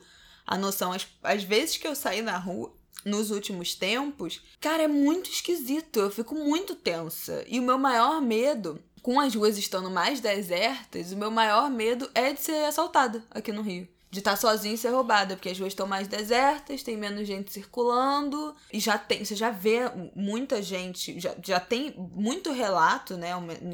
[0.47, 0.93] a noção.
[0.93, 2.73] Às, às vezes que eu saí na rua,
[3.05, 5.99] nos últimos tempos, cara, é muito esquisito.
[5.99, 7.43] Eu fico muito tensa.
[7.47, 12.09] E o meu maior medo, com as ruas estando mais desertas, o meu maior medo
[12.15, 15.49] é de ser assaltada aqui no Rio de estar tá sozinho e ser roubada, porque
[15.49, 19.81] as ruas estão mais desertas, tem menos gente circulando, e já tem, você já vê
[20.15, 23.31] muita gente, já, já tem muito relato, né,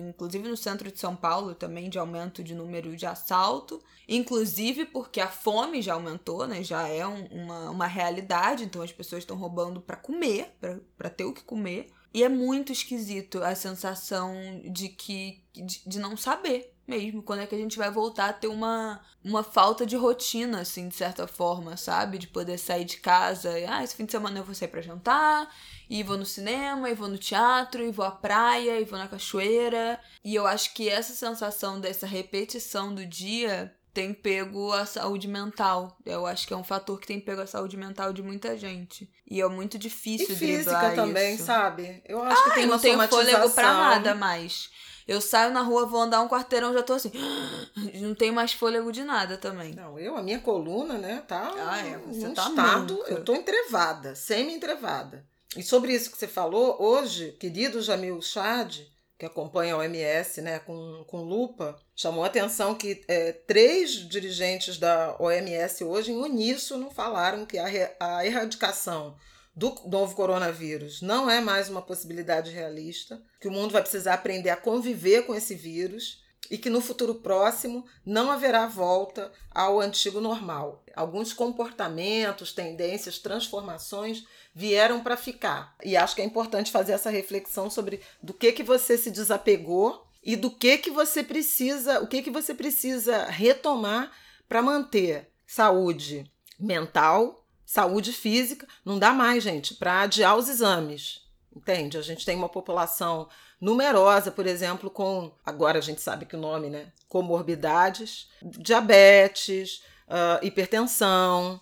[0.09, 5.21] inclusive no centro de São Paulo também, de aumento de número de assalto, inclusive porque
[5.21, 9.37] a fome já aumentou, né, já é um, uma, uma realidade, então as pessoas estão
[9.37, 10.55] roubando para comer,
[10.97, 14.33] para ter o que comer, e é muito esquisito a sensação
[14.71, 17.21] de que de, de não saber mesmo.
[17.23, 20.87] Quando é que a gente vai voltar a ter uma, uma falta de rotina, assim,
[20.87, 22.17] de certa forma, sabe?
[22.17, 23.57] De poder sair de casa.
[23.57, 25.49] E, ah, esse fim de semana eu vou sair pra jantar,
[25.89, 29.07] e vou no cinema, e vou no teatro, e vou à praia, e vou na
[29.07, 29.99] cachoeira.
[30.23, 35.95] E eu acho que essa sensação dessa repetição do dia tem pego a saúde mental.
[36.03, 39.09] Eu acho que é um fator que tem pego a saúde mental de muita gente.
[39.29, 41.45] E é muito difícil e física também, isso.
[41.45, 42.01] sabe?
[42.05, 44.71] Eu acho ah, que tem eu uma não tenho fôlego pra nada mais.
[45.07, 47.11] Eu saio na rua, vou andar um quarteirão, já tô assim.
[48.01, 49.73] Não tenho mais fôlego de nada também.
[49.73, 51.51] Não, eu, a minha coluna, né, tá.
[51.57, 51.97] Ah, é.
[51.97, 52.93] Você tá estado.
[52.95, 53.11] Nunca.
[53.11, 55.25] Eu tô entrevada, semi-entrevada.
[55.55, 58.79] E sobre isso que você falou, hoje, querido Jamil Chad,
[59.17, 64.77] que acompanha a OMS né, com, com lupa, chamou a atenção que é, três dirigentes
[64.77, 69.15] da OMS hoje, em uníssono, falaram que a, a erradicação
[69.55, 74.49] do novo coronavírus não é mais uma possibilidade realista, que o mundo vai precisar aprender
[74.49, 80.19] a conviver com esse vírus e que no futuro próximo não haverá volta ao antigo
[80.19, 80.83] normal.
[80.95, 85.75] Alguns comportamentos, tendências, transformações vieram para ficar.
[85.83, 90.05] E acho que é importante fazer essa reflexão sobre do que que você se desapegou
[90.21, 94.11] e do que que você precisa, o que que você precisa retomar
[94.47, 101.21] para manter saúde mental, saúde física, não dá mais, gente, para adiar os exames.
[101.55, 101.97] Entende?
[101.97, 103.29] A gente tem uma população
[103.61, 106.91] numerosa, por exemplo, com agora a gente sabe que o nome, né?
[107.07, 111.61] Comorbidades, diabetes, uh, hipertensão,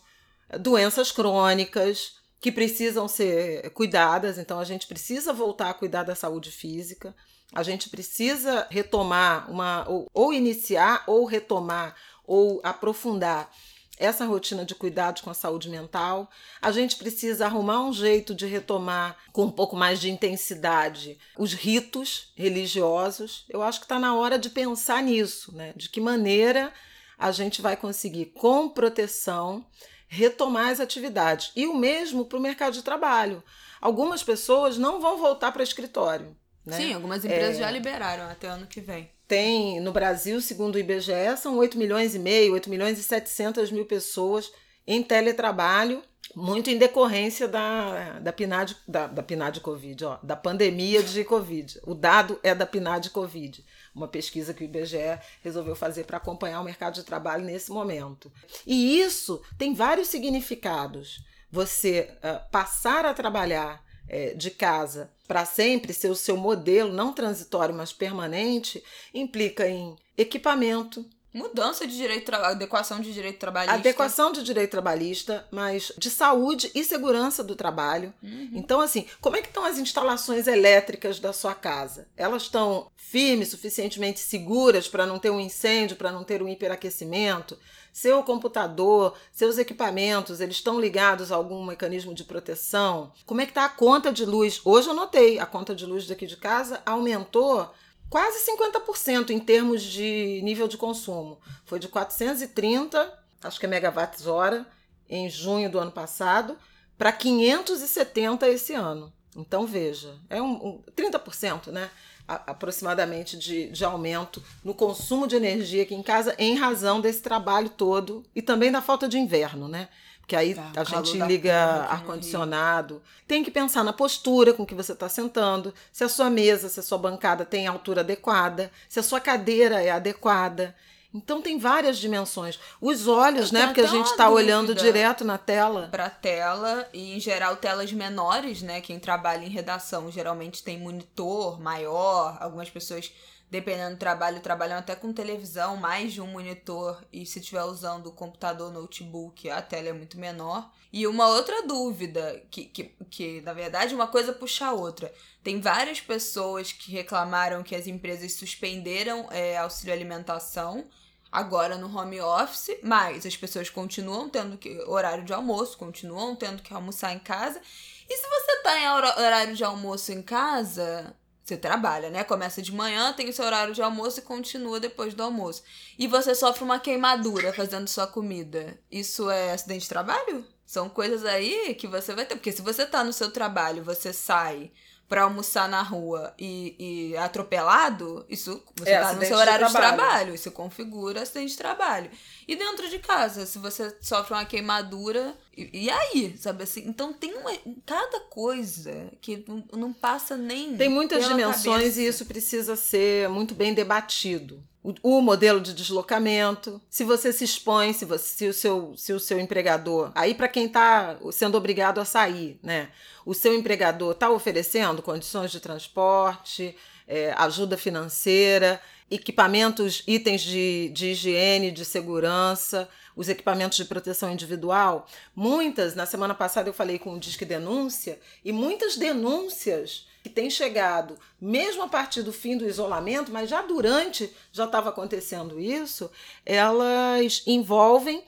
[0.59, 4.37] doenças crônicas que precisam ser cuidadas.
[4.37, 7.15] Então a gente precisa voltar a cuidar da saúde física.
[7.53, 11.95] A gente precisa retomar uma ou, ou iniciar ou retomar
[12.25, 13.51] ou aprofundar
[13.97, 16.29] essa rotina de cuidados com a saúde mental.
[16.61, 21.53] A gente precisa arrumar um jeito de retomar com um pouco mais de intensidade os
[21.53, 23.45] ritos religiosos.
[23.49, 25.73] Eu acho que está na hora de pensar nisso, né?
[25.75, 26.73] De que maneira
[27.17, 29.63] a gente vai conseguir, com proteção,
[30.07, 31.51] retomar as atividades.
[31.55, 33.43] E o mesmo para o mercado de trabalho.
[33.79, 36.35] Algumas pessoas não vão voltar para escritório.
[36.65, 36.77] Né?
[36.77, 37.59] Sim, algumas empresas é...
[37.59, 42.13] já liberaram até ano que vem tem no Brasil, segundo o IBGE, são 8 milhões
[42.13, 44.51] e meio, 8 milhões e 700 mil pessoas
[44.85, 46.03] em teletrabalho,
[46.35, 51.79] muito em decorrência da, da PNAD, da, da PNAD Covid, ó, da pandemia de Covid.
[51.83, 53.63] O dado é da PNAD Covid,
[53.95, 58.29] uma pesquisa que o IBGE resolveu fazer para acompanhar o mercado de trabalho nesse momento.
[58.67, 61.23] E isso tem vários significados.
[61.49, 63.81] Você uh, passar a trabalhar
[64.11, 68.83] é, de casa para sempre ser o seu modelo, não transitório, mas permanente,
[69.13, 73.75] implica em equipamento, Mudança de direito, adequação de direito trabalhista.
[73.75, 78.13] Adequação de direito trabalhista, mas de saúde e segurança do trabalho.
[78.21, 78.49] Uhum.
[78.53, 82.07] Então, assim, como é que estão as instalações elétricas da sua casa?
[82.17, 87.57] Elas estão firmes, suficientemente seguras para não ter um incêndio, para não ter um hiperaquecimento?
[87.93, 93.11] Seu computador, seus equipamentos, eles estão ligados a algum mecanismo de proteção?
[93.25, 94.61] Como é que está a conta de luz?
[94.63, 97.69] Hoje eu notei, a conta de luz daqui de casa aumentou
[98.11, 101.39] quase 50% em termos de nível de consumo.
[101.63, 104.67] Foi de 430, acho que é megawatts hora,
[105.09, 106.57] em junho do ano passado,
[106.97, 109.13] para 570 esse ano.
[109.35, 111.89] Então veja, é um, um 30%, né?
[112.27, 117.21] A, aproximadamente de, de aumento no consumo de energia aqui em casa em razão desse
[117.21, 119.87] trabalho todo e também da falta de inverno, né?
[120.31, 121.53] Que aí tá, a gente liga
[121.89, 123.01] ar-condicionado.
[123.27, 126.79] Tem que pensar na postura com que você está sentando, se a sua mesa, se
[126.79, 130.73] a sua bancada tem a altura adequada, se a sua cadeira é adequada.
[131.13, 132.57] Então tem várias dimensões.
[132.79, 133.65] Os olhos, né?
[133.65, 135.89] Porque a gente está olhando direto na tela.
[135.91, 138.79] Para tela e em geral telas menores, né?
[138.79, 142.37] Quem trabalha em redação geralmente tem monitor maior.
[142.39, 143.11] Algumas pessoas
[143.51, 148.07] dependendo do trabalho, trabalham até com televisão, mais de um monitor, e se estiver usando
[148.07, 150.71] o computador, notebook, a tela é muito menor.
[150.91, 155.13] E uma outra dúvida, que, que, que na verdade uma coisa puxa a outra.
[155.43, 160.85] Tem várias pessoas que reclamaram que as empresas suspenderam é, auxílio alimentação
[161.29, 166.61] agora no home office, mas as pessoas continuam tendo que horário de almoço, continuam tendo
[166.61, 167.61] que almoçar em casa.
[168.09, 172.23] E se você está em horário de almoço em casa, você trabalha, né?
[172.23, 175.63] Começa de manhã, tem o seu horário de almoço e continua depois do almoço.
[175.97, 178.79] E você sofre uma queimadura fazendo sua comida.
[178.91, 180.45] Isso é acidente de trabalho?
[180.65, 182.35] São coisas aí que você vai ter.
[182.35, 184.71] Porque se você tá no seu trabalho, você sai
[185.11, 189.71] para almoçar na rua e, e atropelado, isso você é, tá no seu horário de
[189.73, 189.91] trabalho.
[189.91, 190.35] de trabalho.
[190.35, 192.09] Isso configura acidente de trabalho.
[192.47, 196.85] E dentro de casa, se você sofre uma queimadura, e, e aí, sabe assim?
[196.87, 197.51] Então tem uma,
[197.85, 200.77] cada coisa que não, não passa nem.
[200.77, 201.99] Tem muitas dimensões cabeça.
[201.99, 204.63] e isso precisa ser muito bem debatido
[205.03, 209.19] o modelo de deslocamento, se você se expõe, se, você, se, o, seu, se o
[209.19, 210.11] seu empregador.
[210.15, 212.89] Aí, para quem está sendo obrigado a sair, né?
[213.23, 216.75] O seu empregador está oferecendo condições de transporte,
[217.07, 225.05] é, ajuda financeira, equipamentos, itens de, de higiene, de segurança, os equipamentos de proteção individual.
[225.35, 230.49] Muitas, na semana passada eu falei com o Disque Denúncia, e muitas denúncias que têm
[230.49, 236.11] chegado, mesmo a partir do fim do isolamento, mas já durante já estava acontecendo isso,
[236.45, 238.23] elas envolvem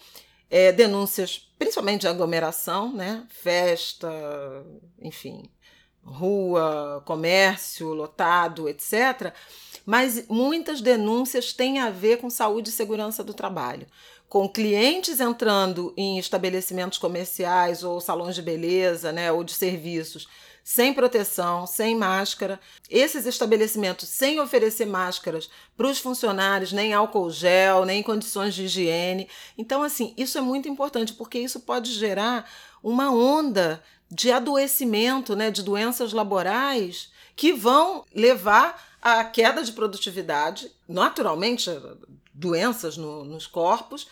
[0.49, 3.25] é, denúncias, principalmente de aglomeração, né?
[3.29, 4.09] festa,
[5.01, 5.49] enfim,
[6.03, 9.33] rua, comércio lotado, etc.
[9.85, 13.87] Mas muitas denúncias têm a ver com saúde e segurança do trabalho
[14.33, 20.27] com clientes entrando em estabelecimentos comerciais ou salões de beleza, né, ou de serviços,
[20.63, 22.59] sem proteção, sem máscara.
[22.89, 29.27] Esses estabelecimentos sem oferecer máscaras para os funcionários, nem álcool gel, nem condições de higiene.
[29.57, 32.49] Então, assim, isso é muito importante porque isso pode gerar
[32.81, 40.71] uma onda de adoecimento, né, de doenças laborais que vão levar à queda de produtividade,
[40.87, 41.69] naturalmente,
[42.33, 44.07] doenças no, nos corpos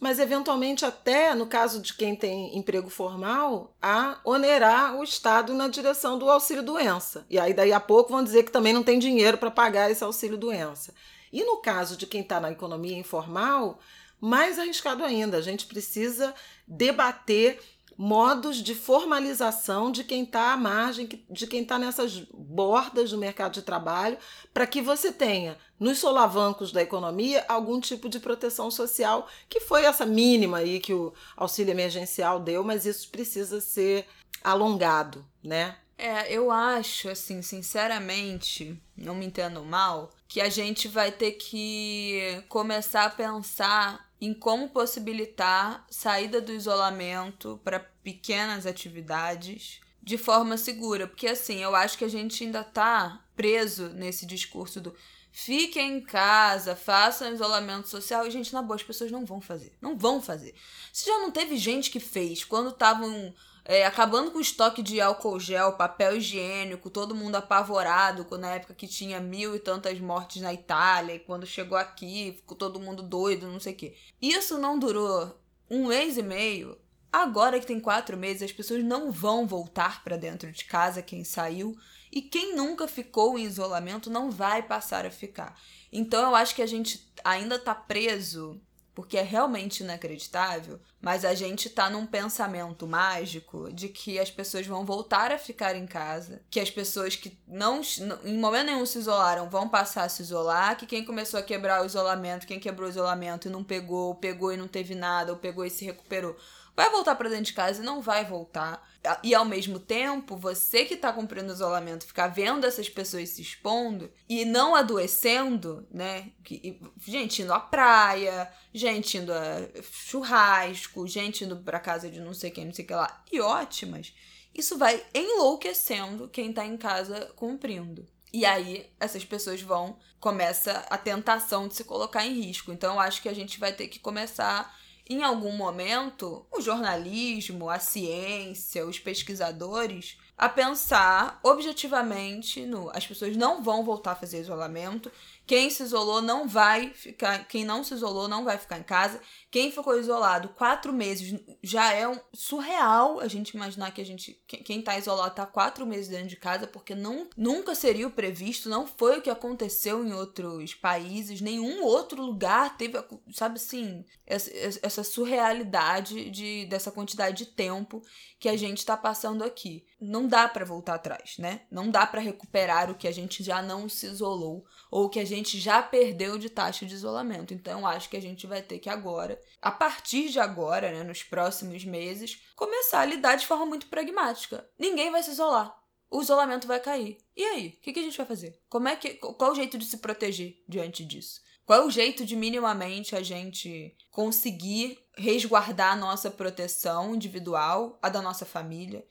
[0.00, 5.68] mas eventualmente até no caso de quem tem emprego formal, a onerar o Estado na
[5.68, 7.26] direção do auxílio doença.
[7.28, 10.02] E aí daí a pouco vão dizer que também não tem dinheiro para pagar esse
[10.04, 10.94] auxílio doença.
[11.32, 13.78] E no caso de quem está na economia informal,
[14.20, 16.34] mais arriscado ainda, a gente precisa
[16.66, 17.60] debater
[17.96, 23.54] modos de formalização de quem está à margem, de quem está nessas bordas do mercado
[23.54, 24.18] de trabalho,
[24.52, 29.84] para que você tenha nos solavancos da economia algum tipo de proteção social, que foi
[29.84, 34.06] essa mínima aí que o auxílio emergencial deu, mas isso precisa ser
[34.42, 35.76] alongado, né?
[35.96, 42.42] É, eu acho, assim, sinceramente, não me entendo mal, que a gente vai ter que
[42.48, 51.06] começar a pensar em como possibilitar saída do isolamento para pequenas atividades de forma segura,
[51.06, 54.94] porque assim, eu acho que a gente ainda tá preso nesse discurso do
[55.36, 58.24] Fiquem em casa, façam isolamento social.
[58.24, 59.72] E, gente, na boa, as pessoas não vão fazer.
[59.80, 60.54] Não vão fazer.
[60.92, 63.34] Se já não teve gente que fez quando estavam
[63.64, 68.74] é, acabando com o estoque de álcool gel, papel higiênico, todo mundo apavorado, na época
[68.74, 73.02] que tinha mil e tantas mortes na Itália, e quando chegou aqui, ficou todo mundo
[73.02, 73.96] doido, não sei o quê.
[74.20, 75.40] Isso não durou
[75.70, 76.78] um mês e meio.
[77.10, 81.24] Agora que tem quatro meses, as pessoas não vão voltar para dentro de casa, quem
[81.24, 81.76] saiu.
[82.12, 85.58] E quem nunca ficou em isolamento não vai passar a ficar.
[85.92, 88.60] Então eu acho que a gente ainda tá preso
[88.94, 94.66] porque é realmente inacreditável, mas a gente tá num pensamento mágico de que as pessoas
[94.66, 97.80] vão voltar a ficar em casa, que as pessoas que não
[98.24, 101.82] em momento nenhum se isolaram vão passar a se isolar, que quem começou a quebrar
[101.82, 105.32] o isolamento, quem quebrou o isolamento e não pegou, ou pegou e não teve nada,
[105.32, 106.36] ou pegou e se recuperou,
[106.76, 108.86] vai voltar para dentro de casa e não vai voltar.
[109.22, 114.10] E ao mesmo tempo, você que tá cumprindo isolamento, ficar vendo essas pessoas se expondo
[114.28, 116.30] e não adoecendo, né?
[116.42, 122.32] Que, gente indo à praia, gente indo a churrasco, gente indo pra casa de não
[122.32, 124.14] sei quem, não sei o que lá, e ótimas.
[124.54, 128.06] Isso vai enlouquecendo quem tá em casa cumprindo.
[128.32, 132.72] E aí, essas pessoas vão, começa a tentação de se colocar em risco.
[132.72, 134.74] Então, eu acho que a gente vai ter que começar
[135.08, 143.36] em algum momento, o jornalismo, a ciência, os pesquisadores a pensar objetivamente no as pessoas
[143.36, 145.12] não vão voltar a fazer isolamento
[145.46, 147.46] quem se isolou não vai ficar.
[147.46, 149.20] Quem não se isolou não vai ficar em casa.
[149.50, 154.40] Quem ficou isolado quatro meses já é um surreal a gente imaginar que a gente.
[154.46, 158.70] Quem tá isolado tá quatro meses dentro de casa, porque não, nunca seria o previsto,
[158.70, 162.98] não foi o que aconteceu em outros países, nenhum outro lugar teve,
[163.32, 164.50] sabe assim, essa,
[164.82, 168.02] essa surrealidade de, dessa quantidade de tempo
[168.38, 169.84] que a gente tá passando aqui.
[170.00, 171.62] Não dá para voltar atrás, né?
[171.70, 175.24] Não dá para recuperar o que a gente já não se isolou ou que a
[175.24, 177.52] gente já perdeu de taxa de isolamento.
[177.52, 181.20] Então, acho que a gente vai ter que agora, a partir de agora, né, nos
[181.20, 184.64] próximos meses, começar a lidar de forma muito pragmática.
[184.78, 185.76] Ninguém vai se isolar.
[186.08, 187.18] O isolamento vai cair.
[187.36, 187.76] E aí?
[187.76, 188.56] O que, que a gente vai fazer?
[188.68, 191.40] Como é que, qual o jeito de se proteger diante disso?
[191.66, 198.08] Qual é o jeito de minimamente a gente conseguir resguardar a nossa proteção individual, a
[198.08, 199.04] da nossa família?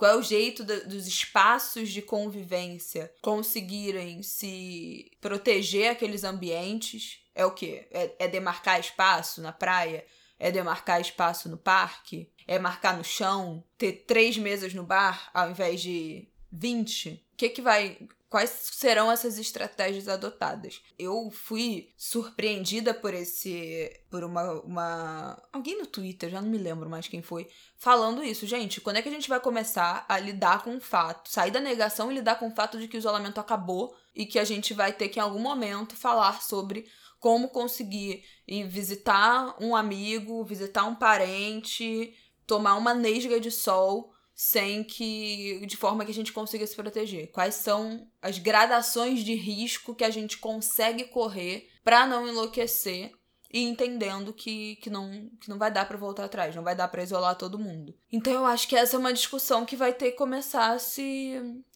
[0.00, 7.20] Qual é o jeito de, dos espaços de convivência conseguirem se proteger aqueles ambientes?
[7.34, 7.86] É o quê?
[7.90, 10.02] É, é demarcar espaço na praia?
[10.38, 12.32] É demarcar espaço no parque?
[12.48, 13.62] É marcar no chão?
[13.76, 17.22] Ter três mesas no bar ao invés de 20?
[17.34, 17.98] O que, que vai
[18.30, 20.80] quais serão essas estratégias adotadas.
[20.96, 23.92] Eu fui surpreendida por esse.
[24.08, 24.52] por uma.
[24.62, 28.46] uma alguém no Twitter, já não me lembro mais quem foi, falando isso.
[28.46, 31.60] Gente, quando é que a gente vai começar a lidar com o fato, sair da
[31.60, 34.72] negação e lidar com o fato de que o isolamento acabou e que a gente
[34.72, 36.86] vai ter que em algum momento falar sobre
[37.18, 42.14] como conseguir ir visitar um amigo, visitar um parente,
[42.46, 47.30] tomar uma nesga de sol sem que de forma que a gente consiga se proteger.
[47.30, 53.12] Quais são as gradações de risco que a gente consegue correr para não enlouquecer
[53.52, 56.88] e entendendo que, que, não, que não vai dar para voltar atrás, não vai dar
[56.88, 57.94] para isolar todo mundo.
[58.10, 61.34] Então eu acho que essa é uma discussão que vai ter que começar a se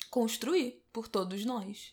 [0.09, 1.93] construir por todos nós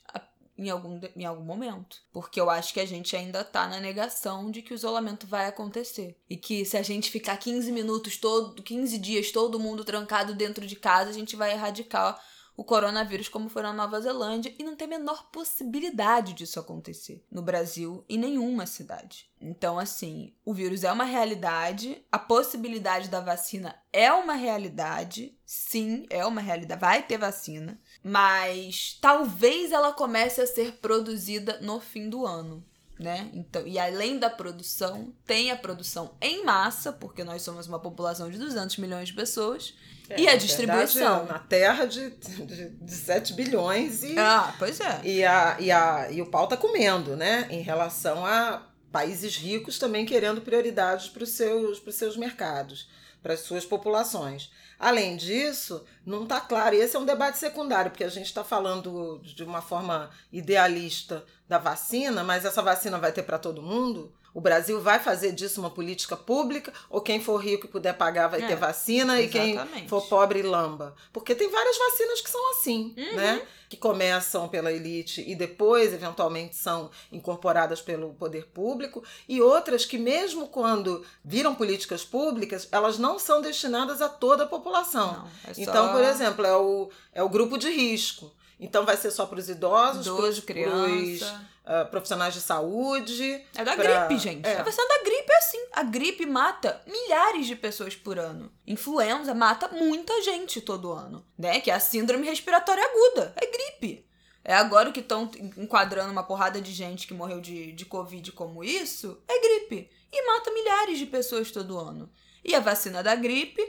[0.57, 1.97] em algum, em algum momento.
[2.11, 5.47] Porque eu acho que a gente ainda tá na negação de que o isolamento vai
[5.47, 6.17] acontecer.
[6.29, 10.65] E que se a gente ficar 15 minutos, todo, 15 dias, todo mundo trancado dentro
[10.65, 12.19] de casa, a gente vai erradicar
[12.55, 17.25] o coronavírus como foi na Nova Zelândia e não tem a menor possibilidade disso acontecer
[17.31, 19.29] no Brasil em nenhuma cidade.
[19.39, 26.05] Então, assim, o vírus é uma realidade, a possibilidade da vacina é uma realidade, sim,
[26.09, 32.09] é uma realidade, vai ter vacina, mas talvez ela comece a ser produzida no fim
[32.09, 32.63] do ano
[33.01, 33.29] né?
[33.33, 38.29] Então, e além da produção, tem a produção em massa, porque nós somos uma população
[38.29, 39.73] de 200 milhões de pessoas,
[40.07, 41.19] é, e a distribuição.
[41.19, 44.17] Verdade, na terra de, de, de 7 bilhões e.
[44.17, 45.01] Ah, pois é.
[45.03, 47.47] E, a, e, a, e o pau tá comendo, né?
[47.49, 52.89] Em relação a países ricos também querendo prioridades para os seus, seus mercados,
[53.21, 54.51] para as suas populações.
[54.79, 58.43] Além disso, não está claro, e esse é um debate secundário, porque a gente está
[58.43, 64.11] falando de uma forma idealista da vacina, mas essa vacina vai ter para todo mundo?
[64.33, 68.27] O Brasil vai fazer disso uma política pública ou quem for rico e puder pagar
[68.27, 69.57] vai é, ter vacina exatamente.
[69.57, 70.95] e quem for pobre lamba?
[71.11, 73.15] Porque tem várias vacinas que são assim, uhum.
[73.15, 73.41] né?
[73.69, 79.97] Que começam pela elite e depois eventualmente são incorporadas pelo poder público e outras que
[79.97, 85.13] mesmo quando viram políticas públicas, elas não são destinadas a toda a população.
[85.13, 85.61] Não, é só...
[85.61, 88.31] Então, por exemplo, é o, é o grupo de risco.
[88.61, 91.41] Então vai ser só para os idosos, Idoso, criança.
[91.71, 93.43] Uh, profissionais de saúde.
[93.55, 94.45] É da pra- gripe, gente.
[94.47, 94.57] é.
[94.59, 95.65] A versão da gripe é assim.
[95.73, 98.51] A gripe mata milhares de pessoas por ano.
[98.67, 101.59] Influenza mata muita gente todo ano, né?
[101.61, 103.33] Que é a síndrome respiratória aguda.
[103.35, 104.05] É gripe.
[104.43, 108.63] É agora que estão enquadrando uma porrada de gente que morreu de, de Covid como
[108.63, 109.21] isso.
[109.27, 109.89] É gripe.
[110.11, 112.11] E mata milhares de pessoas todo ano.
[112.43, 113.61] E a vacina da gripe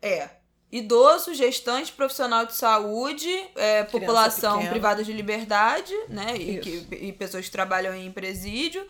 [0.00, 0.30] é
[0.70, 4.70] idoso, gestante, profissional de saúde, é, população pequena.
[4.70, 6.34] privada de liberdade, né?
[6.36, 8.86] E, que- e pessoas que trabalham em presídio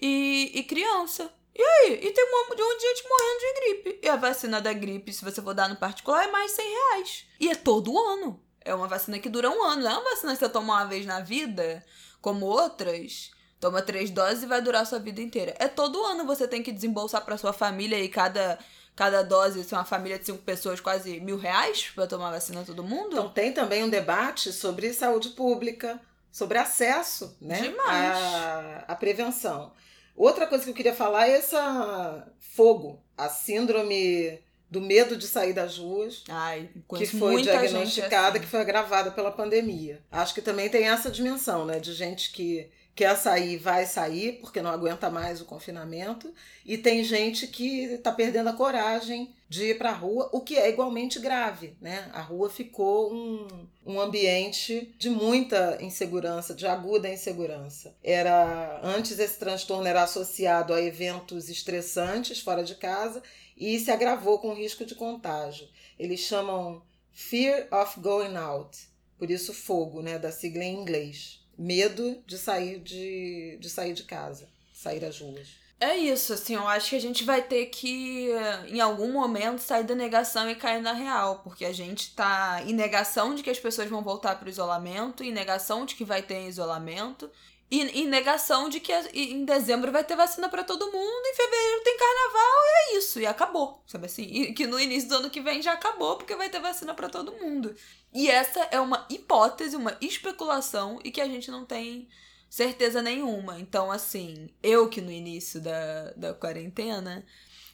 [0.00, 1.30] e, e criança.
[1.54, 2.00] E aí?
[2.02, 4.00] E tem um de um gente morrendo de gripe.
[4.02, 7.24] E a vacina da gripe, se você for dar no particular, é mais 100 reais.
[7.40, 8.42] E é todo ano.
[8.62, 9.82] É uma vacina que dura um ano.
[9.82, 11.84] Não é uma vacina que você toma uma vez na vida,
[12.20, 13.30] como outras.
[13.58, 15.54] Toma três doses e vai durar a sua vida inteira.
[15.58, 18.58] É todo ano você tem que desembolsar pra sua família e cada,
[18.96, 22.64] cada dose, se é uma família de cinco pessoas, quase mil reais pra tomar vacina
[22.64, 23.12] todo mundo.
[23.12, 26.00] Então tem também um debate sobre saúde pública,
[26.32, 28.16] sobre acesso né, Demais.
[28.16, 29.72] à, à prevenção.
[30.16, 34.40] Outra coisa que eu queria falar é essa fogo, a síndrome
[34.70, 38.40] do medo de sair das ruas, Ai, que foi diagnosticada, assim.
[38.40, 40.02] que foi agravada pela pandemia.
[40.10, 44.62] Acho que também tem essa dimensão, né, de gente que quer sair, vai sair, porque
[44.62, 46.32] não aguenta mais o confinamento,
[46.64, 50.56] e tem gente que está perdendo a coragem de ir para a rua, o que
[50.56, 52.10] é igualmente grave, né?
[52.14, 57.94] A rua ficou um, um ambiente de muita insegurança, de aguda insegurança.
[58.02, 63.22] Era antes esse transtorno era associado a eventos estressantes fora de casa
[63.56, 65.68] e se agravou com o risco de contágio.
[65.98, 66.82] Eles chamam
[67.12, 68.88] Fear of Going Out,
[69.18, 71.45] por isso fogo, né, da sigla em inglês.
[71.58, 75.66] Medo de sair de, de sair de casa, sair às ruas.
[75.78, 78.30] É isso, assim, eu acho que a gente vai ter que,
[78.68, 82.72] em algum momento, sair da negação e cair na real, porque a gente tá em
[82.72, 86.48] negação de que as pessoas vão voltar pro isolamento, em negação de que vai ter
[86.48, 87.30] isolamento,
[87.70, 91.82] e em negação de que em dezembro vai ter vacina pra todo mundo, em fevereiro
[91.84, 94.22] tem carnaval, e é isso, e acabou, sabe assim?
[94.22, 97.10] E que no início do ano que vem já acabou, porque vai ter vacina pra
[97.10, 97.74] todo mundo.
[98.16, 102.08] E essa é uma hipótese, uma especulação, e que a gente não tem
[102.48, 103.60] certeza nenhuma.
[103.60, 107.26] Então, assim, eu que no início da, da quarentena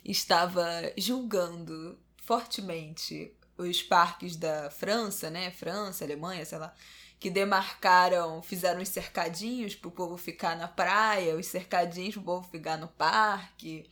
[0.05, 0.67] estava
[0.97, 5.53] julgando fortemente os parques da França, né?
[5.53, 6.75] França, Alemanha, sei lá,
[7.21, 12.77] que demarcaram, fizeram os cercadinhos pro povo ficar na praia, os cercadinhos pro povo ficar
[12.77, 13.89] no parque.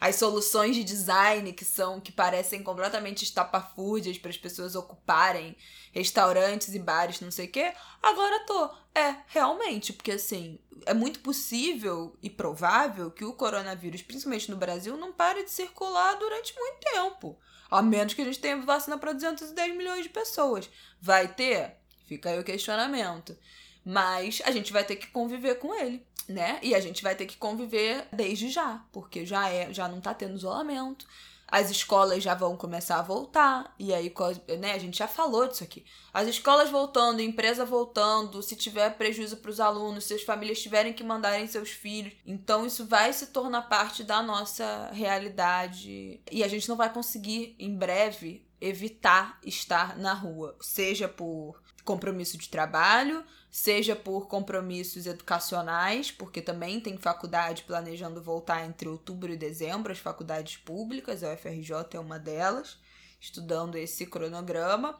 [0.00, 5.54] As soluções de design que são que parecem completamente estapafúrdias para as pessoas ocuparem
[5.92, 7.74] restaurantes e bares, não sei o quê.
[8.02, 8.70] Agora tô.
[8.94, 14.96] É, realmente, porque assim, é muito possível e provável que o coronavírus, principalmente no Brasil,
[14.96, 17.38] não pare de circular durante muito tempo.
[17.70, 20.68] A menos que a gente tenha vacina para 210 milhões de pessoas.
[21.00, 21.76] Vai ter?
[22.06, 23.36] Fica aí o questionamento.
[23.84, 26.58] Mas a gente vai ter que conviver com ele, né?
[26.62, 30.14] E a gente vai ter que conviver desde já, porque já é, já não tá
[30.14, 31.06] tendo isolamento.
[31.50, 33.74] As escolas já vão começar a voltar.
[33.76, 34.14] E aí,
[34.60, 35.84] né, a gente já falou disso aqui.
[36.14, 40.92] As escolas voltando, empresa voltando, se tiver prejuízo para os alunos, se as famílias tiverem
[40.92, 42.12] que mandarem seus filhos.
[42.24, 46.20] Então, isso vai se tornar parte da nossa realidade.
[46.30, 50.56] E a gente não vai conseguir, em breve, evitar estar na rua.
[50.60, 58.64] Seja por compromisso de trabalho, seja por compromissos educacionais, porque também tem faculdade planejando voltar
[58.64, 62.78] entre outubro e dezembro, as faculdades públicas, a UFRJ é uma delas,
[63.20, 64.96] estudando esse cronograma,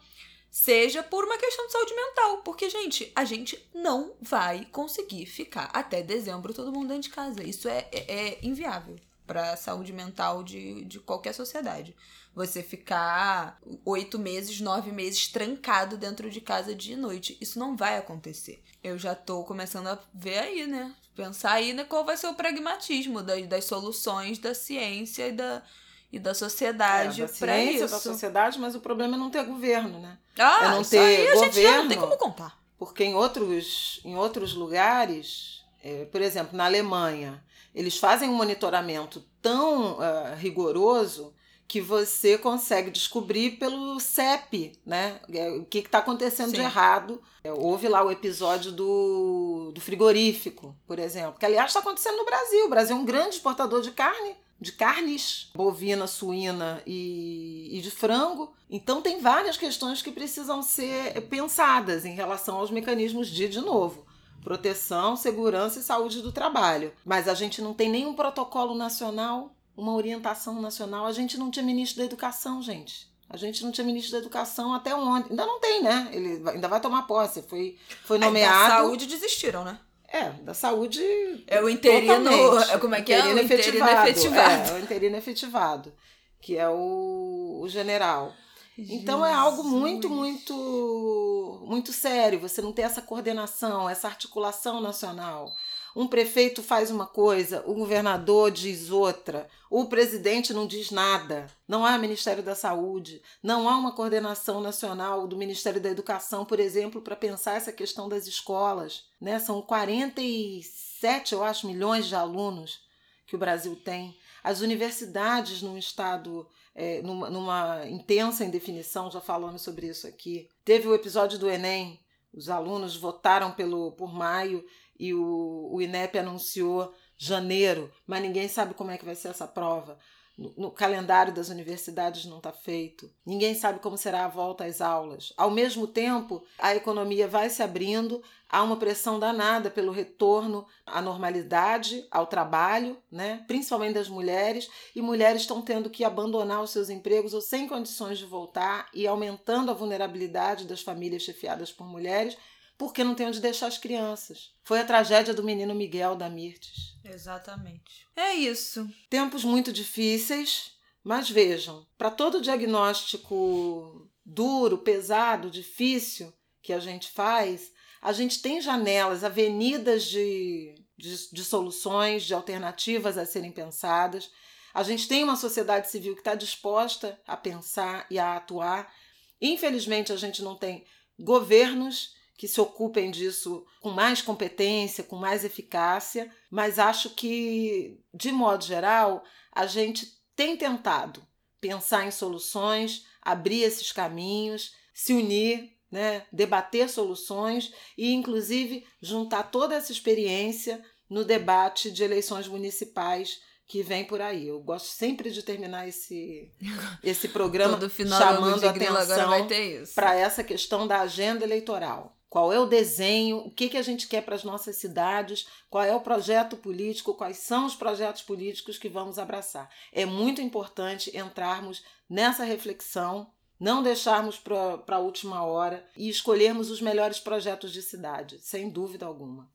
[0.51, 5.71] seja por uma questão de saúde mental, porque, gente, a gente não vai conseguir ficar
[5.73, 7.43] até dezembro todo mundo dentro de casa.
[7.43, 11.95] Isso é, é, é inviável para a saúde mental de, de qualquer sociedade.
[12.35, 17.37] Você ficar oito meses, nove meses trancado dentro de casa de noite.
[17.41, 18.63] Isso não vai acontecer.
[18.83, 20.95] Eu já tô começando a ver aí, né?
[21.15, 25.63] Pensar aí né, qual vai ser o pragmatismo das, das soluções da ciência e da,
[26.11, 27.95] e da sociedade É, para ciência, isso.
[27.95, 30.17] da sociedade, mas o problema é não ter governo, né?
[30.39, 31.97] Ah, é não isso ter aí a gente não tem governo.
[31.97, 32.59] como contar.
[32.79, 39.23] Porque em outros, em outros lugares, é, por exemplo, na Alemanha, eles fazem um monitoramento
[39.43, 41.35] tão ah, rigoroso
[41.71, 45.21] que você consegue descobrir pelo CEP, né?
[45.33, 46.65] É, O que está acontecendo de Sim.
[46.65, 47.23] errado.
[47.45, 52.25] É, houve lá o episódio do, do frigorífico, por exemplo, que aliás está acontecendo no
[52.25, 52.67] Brasil.
[52.67, 57.91] O Brasil é um grande exportador de carne, de carnes, bovina, suína e, e de
[57.93, 58.53] frango.
[58.69, 64.05] Então tem várias questões que precisam ser pensadas em relação aos mecanismos de, de novo,
[64.43, 66.93] proteção, segurança e saúde do trabalho.
[67.05, 71.07] Mas a gente não tem nenhum protocolo nacional, uma orientação nacional.
[71.07, 73.11] A gente não tinha ministro da educação, gente.
[73.31, 75.31] A gente não tinha ministro da Educação até ontem.
[75.31, 76.09] Ainda não tem, né?
[76.11, 77.43] Ele ainda vai tomar posse.
[77.43, 78.57] Foi, foi nomeado.
[78.57, 79.79] É, da saúde desistiram, né?
[80.09, 81.01] É, da saúde.
[81.47, 82.29] É o interino.
[82.29, 82.79] Totalmente.
[82.81, 83.19] Como é que é?
[83.19, 84.09] O interino efetivado.
[84.09, 84.71] efetivado.
[84.71, 85.95] É, o interino efetivado.
[86.41, 88.35] Que é o, o general.
[88.77, 89.01] Jesus.
[89.01, 92.41] Então é algo muito, muito, muito sério.
[92.41, 95.55] Você não ter essa coordenação, essa articulação nacional.
[95.95, 101.49] Um prefeito faz uma coisa, o governador diz outra, o presidente não diz nada.
[101.67, 106.61] Não há Ministério da Saúde, não há uma coordenação nacional do Ministério da Educação, por
[106.61, 109.05] exemplo, para pensar essa questão das escolas.
[109.21, 109.39] Né?
[109.39, 112.81] São 47, eu acho, milhões de alunos
[113.27, 114.17] que o Brasil tem.
[114.43, 120.49] As universidades num estado, é, numa, numa intensa indefinição, já falamos sobre isso aqui.
[120.65, 122.01] Teve o episódio do Enem,
[122.33, 124.65] os alunos votaram pelo por maio
[125.01, 129.49] e o, o INEP anunciou janeiro, mas ninguém sabe como é que vai ser essa
[129.49, 129.99] prova.
[130.37, 133.11] No, no calendário das universidades não está feito.
[133.25, 135.33] Ninguém sabe como será a volta às aulas.
[135.39, 141.01] Ao mesmo tempo, a economia vai se abrindo, há uma pressão danada pelo retorno à
[141.01, 143.43] normalidade, ao trabalho, né?
[143.47, 148.19] principalmente das mulheres, e mulheres estão tendo que abandonar os seus empregos ou sem condições
[148.19, 152.37] de voltar e aumentando a vulnerabilidade das famílias chefiadas por mulheres
[152.81, 154.55] porque não tem onde deixar as crianças.
[154.65, 156.95] Foi a tragédia do menino Miguel da Mirtes.
[157.05, 158.09] Exatamente.
[158.17, 158.91] É isso.
[159.11, 160.73] Tempos muito difíceis,
[161.05, 167.71] mas vejam, para todo diagnóstico duro, pesado, difícil que a gente faz,
[168.01, 174.31] a gente tem janelas, avenidas de, de, de soluções, de alternativas a serem pensadas.
[174.73, 178.91] A gente tem uma sociedade civil que está disposta a pensar e a atuar.
[179.39, 180.87] Infelizmente, a gente não tem
[181.19, 188.33] governos que se ocupem disso com mais competência, com mais eficácia, mas acho que, de
[188.33, 189.23] modo geral,
[189.53, 191.23] a gente tem tentado
[191.61, 199.75] pensar em soluções, abrir esses caminhos, se unir, né, debater soluções e, inclusive, juntar toda
[199.75, 204.49] essa experiência no debate de eleições municipais que vem por aí.
[204.49, 206.51] Eu gosto sempre de terminar esse,
[207.05, 213.39] esse programa chamando a atenção para essa questão da agenda eleitoral qual é o desenho,
[213.39, 217.13] o que, que a gente quer para as nossas cidades, qual é o projeto político,
[217.13, 219.69] quais são os projetos políticos que vamos abraçar.
[219.93, 226.81] É muito importante entrarmos nessa reflexão, não deixarmos para a última hora e escolhermos os
[226.81, 229.51] melhores projetos de cidade, sem dúvida alguma.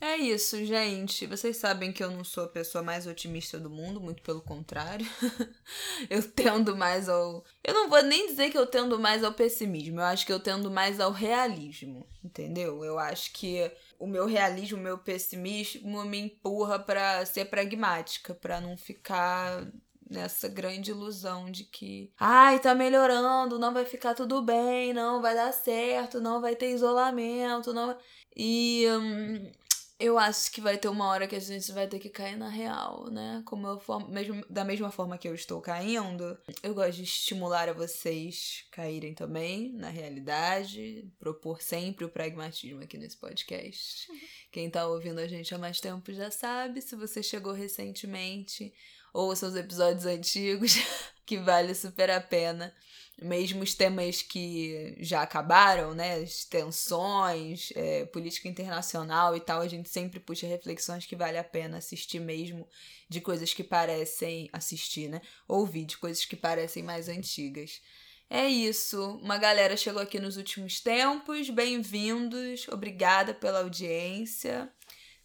[0.00, 1.26] É isso, gente.
[1.26, 5.06] Vocês sabem que eu não sou a pessoa mais otimista do mundo, muito pelo contrário.
[6.08, 7.44] eu tendo mais ao.
[7.62, 10.40] Eu não vou nem dizer que eu tendo mais ao pessimismo, eu acho que eu
[10.40, 12.82] tendo mais ao realismo, entendeu?
[12.82, 18.58] Eu acho que o meu realismo, o meu pessimismo me empurra para ser pragmática, para
[18.58, 19.66] não ficar
[20.08, 25.34] nessa grande ilusão de que, ai, tá melhorando, não vai ficar tudo bem, não vai
[25.34, 27.96] dar certo, não vai ter isolamento, não.
[28.34, 29.52] E hum,
[30.00, 32.48] eu acho que vai ter uma hora que a gente vai ter que cair na
[32.48, 33.42] real, né?
[33.44, 37.74] Como eu mesmo, da mesma forma que eu estou caindo, eu gosto de estimular a
[37.74, 44.10] vocês caírem também na realidade, propor sempre o pragmatismo aqui nesse podcast.
[44.10, 44.18] Uhum.
[44.50, 48.72] Quem tá ouvindo a gente há mais tempo já sabe, se você chegou recentemente,
[49.12, 50.76] ouça os episódios antigos,
[51.26, 52.74] que vale super a pena
[53.22, 59.68] mesmo os temas que já acabaram, né, as tensões, é, política internacional e tal, a
[59.68, 62.66] gente sempre puxa reflexões que vale a pena assistir mesmo
[63.08, 67.80] de coisas que parecem assistir, né, ouvir de coisas que parecem mais antigas.
[68.28, 74.72] É isso, uma galera chegou aqui nos últimos tempos, bem-vindos, obrigada pela audiência.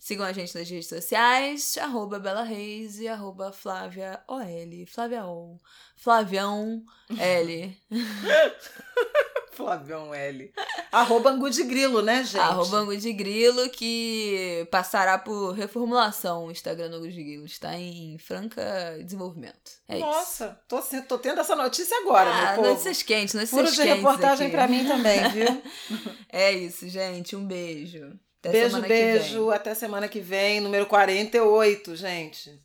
[0.06, 4.86] Sigam a gente nas redes sociais, arroba Bela Reis e arroba Flávia OL.
[4.86, 5.60] Flávia O.
[5.95, 6.86] Flavião
[7.18, 7.76] L.
[9.51, 10.53] Flavião L.
[10.91, 12.38] Arroba Angu de Grilo, né, gente?
[12.38, 17.45] Arroba Angu de Grilo, que passará por reformulação o Instagram do Angu de Grilo.
[17.47, 19.72] Está em franca desenvolvimento.
[19.88, 22.68] É Nossa, tô, tô tendo essa notícia agora, ah, meu povo.
[22.68, 25.64] notícias quentes, notícias Furo de reportagem para mim também, viu?
[26.30, 27.36] é isso, gente.
[27.36, 28.20] Um beijo.
[28.49, 29.51] Até beijo, beijo.
[29.51, 30.59] Até semana que vem.
[30.61, 32.64] Número 48, gente.